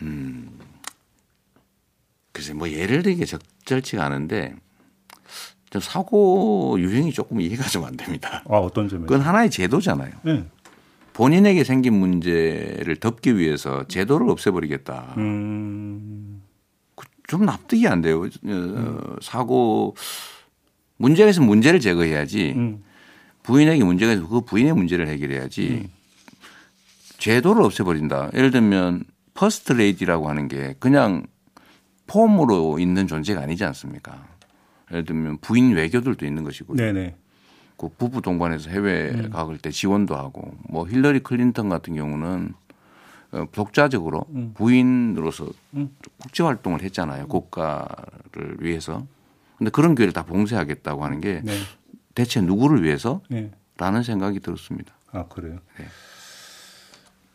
음. 0.00 0.58
글쎄 2.32 2.54
뭐 2.54 2.70
예를 2.70 3.02
들기 3.02 3.26
적절치가 3.26 4.02
않은데 4.04 4.54
좀 5.70 5.80
사고 5.82 6.76
유형이 6.78 7.12
조금 7.12 7.40
이해가 7.40 7.64
좀 7.68 7.84
안 7.84 7.96
됩니다. 7.96 8.42
아, 8.48 8.56
어떤 8.56 8.88
점에서? 8.88 9.06
그건 9.06 9.20
하나의 9.20 9.50
제도잖아요. 9.50 10.12
네. 10.22 10.44
본인에게 11.12 11.64
생긴 11.64 11.94
문제를 11.94 12.96
덮기 12.96 13.36
위해서 13.36 13.84
제도를 13.88 14.28
없애버리겠다. 14.30 15.14
음. 15.18 16.42
그좀 16.94 17.44
납득이 17.44 17.86
안 17.86 18.00
돼요. 18.00 18.28
음. 18.44 19.16
사고 19.20 19.94
문제가 20.96 21.30
있으면 21.30 21.48
문제를 21.48 21.80
제거해야지. 21.80 22.54
음. 22.56 22.82
부인에게 23.42 23.84
문제가 23.84 24.12
있으면 24.12 24.30
그 24.30 24.40
부인의 24.42 24.74
문제를 24.74 25.08
해결해야지. 25.08 25.82
음. 25.84 25.88
제도를 27.18 27.62
없애버린다. 27.62 28.30
예를 28.34 28.50
들면 28.50 29.04
퍼스트 29.34 29.72
레이디라고 29.72 30.28
하는 30.28 30.48
게 30.48 30.74
그냥 30.78 31.26
폼으로 32.06 32.78
있는 32.78 33.06
존재가 33.06 33.40
아니지 33.40 33.64
않습니까? 33.64 34.26
예를 34.90 35.04
들면 35.04 35.38
부인 35.38 35.74
외교들도 35.74 36.26
있는 36.26 36.44
것이고. 36.44 36.76
네네. 36.76 37.16
그 37.82 37.88
부부 37.88 38.22
동반해서 38.22 38.70
해외 38.70 39.10
음. 39.10 39.30
가을 39.30 39.58
때 39.58 39.72
지원도 39.72 40.14
하고 40.14 40.54
뭐 40.68 40.86
힐러리 40.86 41.18
클린턴 41.18 41.68
같은 41.68 41.96
경우는 41.96 42.54
어, 43.32 43.44
독자적으로 43.50 44.24
음. 44.30 44.52
부인으로서 44.54 45.48
음. 45.74 45.90
국제 46.16 46.44
활동을 46.44 46.80
했잖아요. 46.82 47.26
국가를 47.26 48.58
위해서. 48.60 49.04
근데 49.58 49.72
그런 49.72 49.96
기회를 49.96 50.12
다 50.12 50.24
봉쇄하겠다고 50.24 51.04
하는 51.04 51.20
게 51.20 51.40
네. 51.42 51.52
대체 52.14 52.40
누구를 52.40 52.84
위해서? 52.84 53.20
네. 53.28 53.50
라는 53.78 54.04
생각이 54.04 54.38
들었습니다. 54.38 54.94
아, 55.10 55.24
그래요? 55.24 55.58
네. 55.76 55.86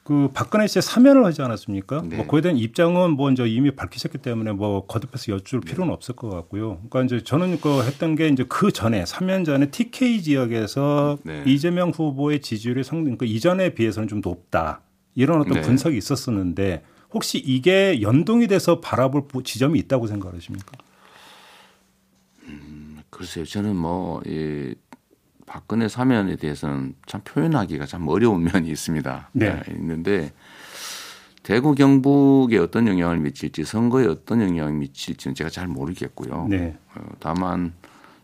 그 0.07 0.29
박근혜 0.33 0.67
씨의 0.67 0.83
사면을 0.83 1.25
하지 1.25 1.41
않았습니까? 1.41 2.01
네. 2.07 2.15
뭐 2.15 2.27
그에 2.27 2.39
대한 2.39 2.57
입장은 2.57 3.17
뭐 3.17 3.29
이제 3.29 3.45
이미 3.45 3.71
밝히셨기 3.71 4.19
때문에 4.19 4.53
뭐 4.53 4.85
거듭해서 4.85 5.33
여쭐 5.33 5.59
네. 5.59 5.69
필요는 5.69 5.91
없을 5.91 6.15
것 6.15 6.29
같고요. 6.29 6.77
그러니까 6.89 7.03
이제 7.03 7.21
저는 7.21 7.59
그 7.59 7.83
했던 7.83 8.15
게 8.15 8.29
이제 8.29 8.45
그 8.47 8.71
전에 8.71 9.05
사면 9.05 9.43
전에 9.43 9.69
TK 9.69 10.21
지역에서 10.21 11.17
네. 11.23 11.43
이재명 11.45 11.89
후보의 11.89 12.39
지지율이 12.39 12.85
상당 12.85 13.17
그 13.17 13.25
이전에 13.25 13.73
비해서는 13.73 14.07
좀 14.07 14.21
높다 14.23 14.79
이런 15.13 15.41
어떤 15.41 15.55
네. 15.55 15.61
분석이 15.61 15.97
있었었는데 15.97 16.85
혹시 17.13 17.39
이게 17.39 18.01
연동이 18.01 18.47
돼서 18.47 18.79
바라볼 18.79 19.27
지점이 19.43 19.77
있다고 19.77 20.07
생각하십니까? 20.07 20.71
음, 22.43 23.01
글쎄요, 23.09 23.43
저는 23.43 23.75
뭐이 23.75 24.73
박근혜 25.51 25.87
사면에 25.87 26.35
대해서는 26.35 26.93
참 27.07 27.21
표현하기가 27.23 27.87
참 27.87 28.07
어려운 28.07 28.43
면이 28.53 28.69
있습니다. 28.69 29.29
네. 29.33 29.49
네. 29.53 29.61
있는데 29.75 30.31
대구 31.41 31.73
경북에 31.73 32.57
어떤 32.59 32.87
영향을 32.87 33.17
미칠지 33.19 33.63
선거에 33.63 34.05
어떤 34.05 34.41
영향을 34.41 34.73
미칠지는 34.73 35.33
제가 35.33 35.49
잘 35.49 35.67
모르겠고요. 35.67 36.47
네. 36.49 36.77
어, 36.93 37.01
다만 37.19 37.73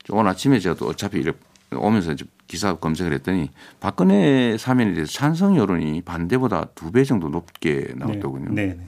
오늘 0.10 0.30
아침에 0.30 0.60
제가 0.60 0.76
또 0.76 0.88
어차피 0.88 1.20
이래 1.20 1.32
오면서 1.74 2.14
기사 2.46 2.76
검색을 2.76 3.14
했더니 3.14 3.50
박근혜 3.80 4.58
사면에 4.58 4.94
대해서 4.94 5.12
찬성 5.12 5.56
여론이 5.58 6.02
반대보다 6.02 6.66
두 6.76 6.92
배 6.92 7.04
정도 7.06 7.30
높게 7.30 7.94
나왔더군요. 7.96 8.52
네. 8.52 8.68
네. 8.78 8.88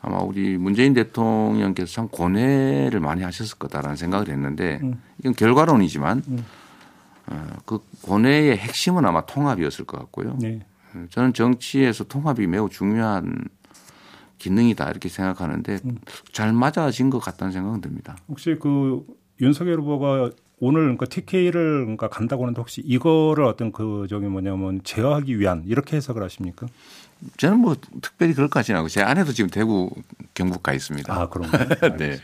아마 0.00 0.18
우리 0.18 0.56
문재인 0.56 0.94
대통령께서 0.94 1.92
참 1.92 2.08
고뇌를 2.08 3.00
많이 3.00 3.22
하셨을 3.22 3.58
거다라는 3.58 3.96
생각을 3.96 4.28
했는데 4.28 4.78
음. 4.82 5.02
이건 5.18 5.34
결과론이지만 5.34 6.22
음. 6.28 6.44
어, 7.30 7.46
그 7.66 7.80
고뇌의 8.02 8.56
핵심은 8.56 9.04
아마 9.04 9.26
통합이었을 9.26 9.84
것 9.84 9.98
같고요. 9.98 10.36
네. 10.40 10.60
어, 10.94 11.04
저는 11.10 11.32
정치에서 11.34 12.04
통합이 12.04 12.46
매우 12.46 12.68
중요한 12.68 13.48
기능이다 14.38 14.88
이렇게 14.90 15.08
생각하는데 15.08 15.78
음. 15.84 15.98
잘 16.32 16.52
맞아진 16.52 17.10
것 17.10 17.18
같다는 17.18 17.52
생각은 17.52 17.80
듭니다. 17.80 18.16
혹시 18.28 18.56
그 18.60 19.04
윤석열 19.40 19.80
후보가 19.80 20.30
오늘 20.60 20.82
그러니까 20.82 21.06
TK를 21.06 21.82
그러니까 21.82 22.08
간다고 22.08 22.44
하는데 22.44 22.58
혹시 22.60 22.82
이거를 22.84 23.44
어떤 23.44 23.72
그 23.72 24.06
저기 24.08 24.26
뭐냐면 24.26 24.80
제어하기 24.82 25.38
위한 25.38 25.62
이렇게 25.66 25.96
해석을 25.96 26.22
하십니까? 26.22 26.66
저는 27.36 27.58
뭐 27.58 27.76
특별히 28.00 28.32
그럴 28.32 28.48
것 28.48 28.60
같지는 28.60 28.78
않고 28.78 28.88
제 28.88 29.02
아내도 29.02 29.32
지금 29.32 29.50
대구 29.50 29.90
경북 30.34 30.62
가 30.62 30.72
있습니다. 30.72 31.12
아 31.12 31.28
그런가요? 31.28 31.68
네. 31.98 32.18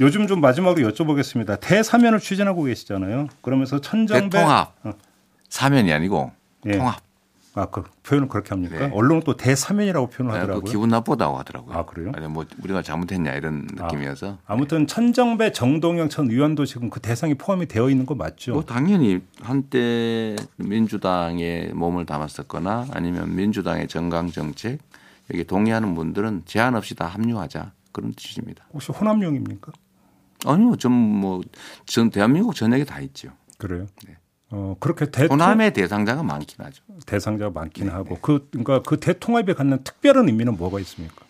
요즘 0.00 0.26
좀 0.26 0.40
마지막으로 0.40 0.90
여쭤보겠습니다. 0.90 1.58
대사면을 1.60 2.18
추진하고 2.18 2.64
계시잖아요. 2.64 3.28
그러면서 3.42 3.80
천정배 3.80 4.30
대통합 4.30 4.74
어. 4.84 4.92
사면이 5.48 5.92
아니고 5.92 6.32
예. 6.66 6.72
통합. 6.72 7.09
아, 7.54 7.66
그 7.66 7.82
표현을 8.04 8.28
그렇게 8.28 8.50
합니까? 8.50 8.78
네. 8.78 8.90
언론은 8.92 9.22
또 9.24 9.36
대사면이라고 9.36 10.08
표현을 10.08 10.32
네, 10.34 10.40
하더라고요. 10.40 10.70
기분 10.70 10.88
나쁘다고 10.90 11.36
하더라고요. 11.38 11.76
아, 11.76 11.84
그래요? 11.84 12.12
아니, 12.14 12.28
뭐 12.28 12.44
우리가 12.62 12.82
잘못했냐 12.82 13.34
이런 13.34 13.66
아, 13.78 13.84
느낌이어서. 13.84 14.38
아, 14.46 14.54
무튼 14.54 14.86
천정배, 14.86 15.52
정동영 15.52 16.08
전 16.08 16.30
의원도 16.30 16.64
지금 16.64 16.90
그 16.90 17.00
대상이 17.00 17.34
포함이 17.34 17.66
되어 17.66 17.90
있는 17.90 18.06
거 18.06 18.14
맞죠? 18.14 18.52
뭐 18.52 18.64
당연히 18.64 19.20
한때 19.40 20.36
민주당에 20.56 21.70
몸을 21.74 22.06
담았었거나 22.06 22.86
아니면 22.92 23.34
민주당의 23.34 23.88
정강 23.88 24.30
정책 24.30 24.78
여기 25.32 25.44
동의하는 25.44 25.94
분들은 25.94 26.42
제한 26.46 26.76
없이 26.76 26.94
다 26.94 27.06
합류하자 27.06 27.72
그런 27.92 28.12
뜻입니다. 28.12 28.64
혹시 28.72 28.92
호남용입니까? 28.92 29.72
아니요, 30.46 30.76
좀뭐전 30.76 32.10
대한민국 32.12 32.54
전역에 32.54 32.84
다 32.84 33.00
있죠. 33.00 33.30
그래요? 33.58 33.86
네. 34.06 34.16
어, 34.50 34.76
그렇게 34.80 35.10
대 35.10 35.26
호남의 35.26 35.72
대상자가 35.72 36.22
많긴 36.22 36.64
하죠. 36.64 36.82
대상자가 37.06 37.50
많긴 37.52 37.86
네, 37.86 37.92
하고 37.92 38.14
네. 38.14 38.18
그 38.20 38.48
그러니까 38.50 38.82
그 38.82 38.98
대통합에 38.98 39.54
갖는 39.54 39.84
특별한 39.84 40.28
의미는 40.28 40.56
뭐가 40.56 40.80
있습니까? 40.80 41.24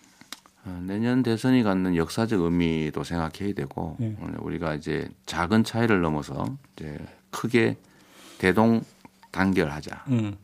어, 0.64 0.82
내년 0.86 1.22
대선이 1.22 1.62
갖는 1.62 1.96
역사적 1.96 2.40
의미도 2.40 3.04
생각해야 3.04 3.54
되고 3.54 3.96
네. 3.98 4.16
어, 4.18 4.32
우리가 4.40 4.74
이제 4.74 5.08
작은 5.26 5.64
차이를 5.64 6.00
넘어서 6.00 6.56
이제 6.76 6.98
크게 7.30 7.76
대동 8.38 8.82
단결하자. 9.30 10.04
음. 10.08 10.36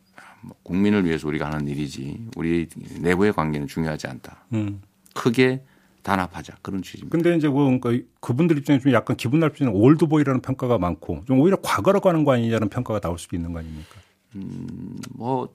뭐 0.42 0.56
국민을 0.62 1.04
위해서 1.04 1.26
우리가 1.28 1.46
하는 1.46 1.66
일이지 1.66 2.28
우리 2.36 2.68
내부의 3.00 3.32
관계는 3.32 3.66
중요하지 3.66 4.06
않다. 4.06 4.44
음. 4.52 4.82
크게 5.14 5.62
단합하자 6.06 6.58
그런 6.62 6.82
취지입니다. 6.82 7.10
근데 7.10 7.36
이제 7.36 7.48
뭐 7.48 7.64
그러니까 7.64 8.06
그분들 8.20 8.56
입장에 8.58 8.78
좀 8.78 8.92
약간 8.92 9.16
기분 9.16 9.42
있는 9.42 9.74
올드보이라는 9.74 10.40
평가가 10.40 10.78
많고 10.78 11.24
좀 11.26 11.40
오히려 11.40 11.58
과거로 11.60 12.00
가는 12.00 12.22
거 12.22 12.32
아니냐는 12.32 12.68
평가가 12.68 13.00
나올 13.00 13.18
수도 13.18 13.34
있는 13.34 13.52
거 13.52 13.58
아닙니까? 13.58 13.96
음, 14.36 15.00
뭐 15.10 15.52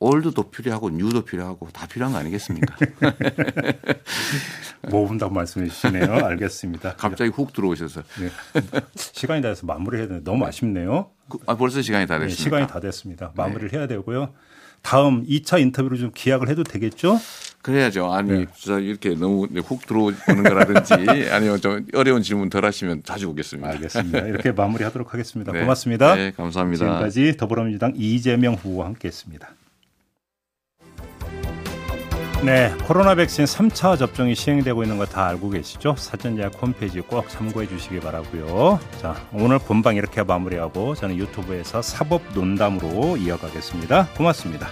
올드도 0.00 0.44
필요하고 0.44 0.88
뉴도 0.88 1.26
필요하고 1.26 1.68
다 1.70 1.86
필요한 1.86 2.14
거 2.14 2.18
아니겠습니까? 2.18 2.76
모은다고 4.90 5.34
말씀해 5.34 5.68
주시네요. 5.68 6.14
알겠습니다. 6.14 6.96
갑자기 6.96 7.30
훅 7.30 7.52
들어오셔서. 7.52 8.02
네. 8.20 8.30
시간이 8.96 9.42
다 9.42 9.48
돼서 9.48 9.66
마무리해야 9.66 10.08
되는데 10.08 10.30
너무 10.30 10.46
아쉽네요. 10.46 11.10
그, 11.28 11.38
아, 11.46 11.56
벌써 11.56 11.82
시간이 11.82 12.06
다 12.06 12.18
됐습니다. 12.18 12.36
네, 12.36 12.42
시간이 12.42 12.66
다 12.66 12.80
됐습니다. 12.80 13.32
마무리를 13.36 13.68
네. 13.68 13.78
해야 13.78 13.86
되고요. 13.86 14.32
다음 14.80 15.24
2차 15.26 15.60
인터뷰를 15.60 15.98
좀 15.98 16.10
기약을 16.14 16.48
해도 16.48 16.62
되겠죠? 16.62 17.18
그래야죠. 17.64 18.12
아니 18.12 18.30
네. 18.30 18.46
이렇게 18.82 19.14
너무 19.14 19.46
훅 19.46 19.86
들어오는 19.86 20.14
거라든지 20.42 20.92
아니면 21.32 21.58
좀 21.62 21.86
어려운 21.94 22.22
질문 22.22 22.50
덜 22.50 22.66
하시면 22.66 23.02
자주 23.04 23.30
오겠습니다. 23.30 23.70
알겠습니다. 23.70 24.18
이렇게 24.18 24.52
마무리하도록 24.52 25.12
하겠습니다. 25.14 25.50
네. 25.50 25.60
고맙습니다. 25.60 26.14
네, 26.14 26.30
감사합니다. 26.36 26.84
지금까지 26.84 27.36
더불어민주당 27.38 27.94
이재명 27.96 28.52
후보와 28.54 28.86
함께했습니다. 28.88 29.48
네, 32.44 32.74
코로나 32.84 33.14
백신 33.14 33.46
3차 33.46 33.96
접종이 33.98 34.34
시행되고 34.34 34.82
있는 34.82 34.98
거 34.98 35.06
다 35.06 35.26
알고 35.28 35.48
계시죠? 35.48 35.94
사전 35.96 36.36
예약 36.38 36.60
홈페이지 36.60 37.00
꼭 37.00 37.26
참고해 37.30 37.66
주시기 37.66 38.00
바라고요. 38.00 38.78
자, 39.00 39.16
오늘 39.32 39.58
본방 39.58 39.96
이렇게 39.96 40.22
마무리하고 40.22 40.94
저는 40.94 41.16
유튜브에서 41.16 41.80
사법 41.80 42.20
논담으로 42.34 43.16
이어가겠습니다. 43.16 44.08
고맙습니다. 44.18 44.68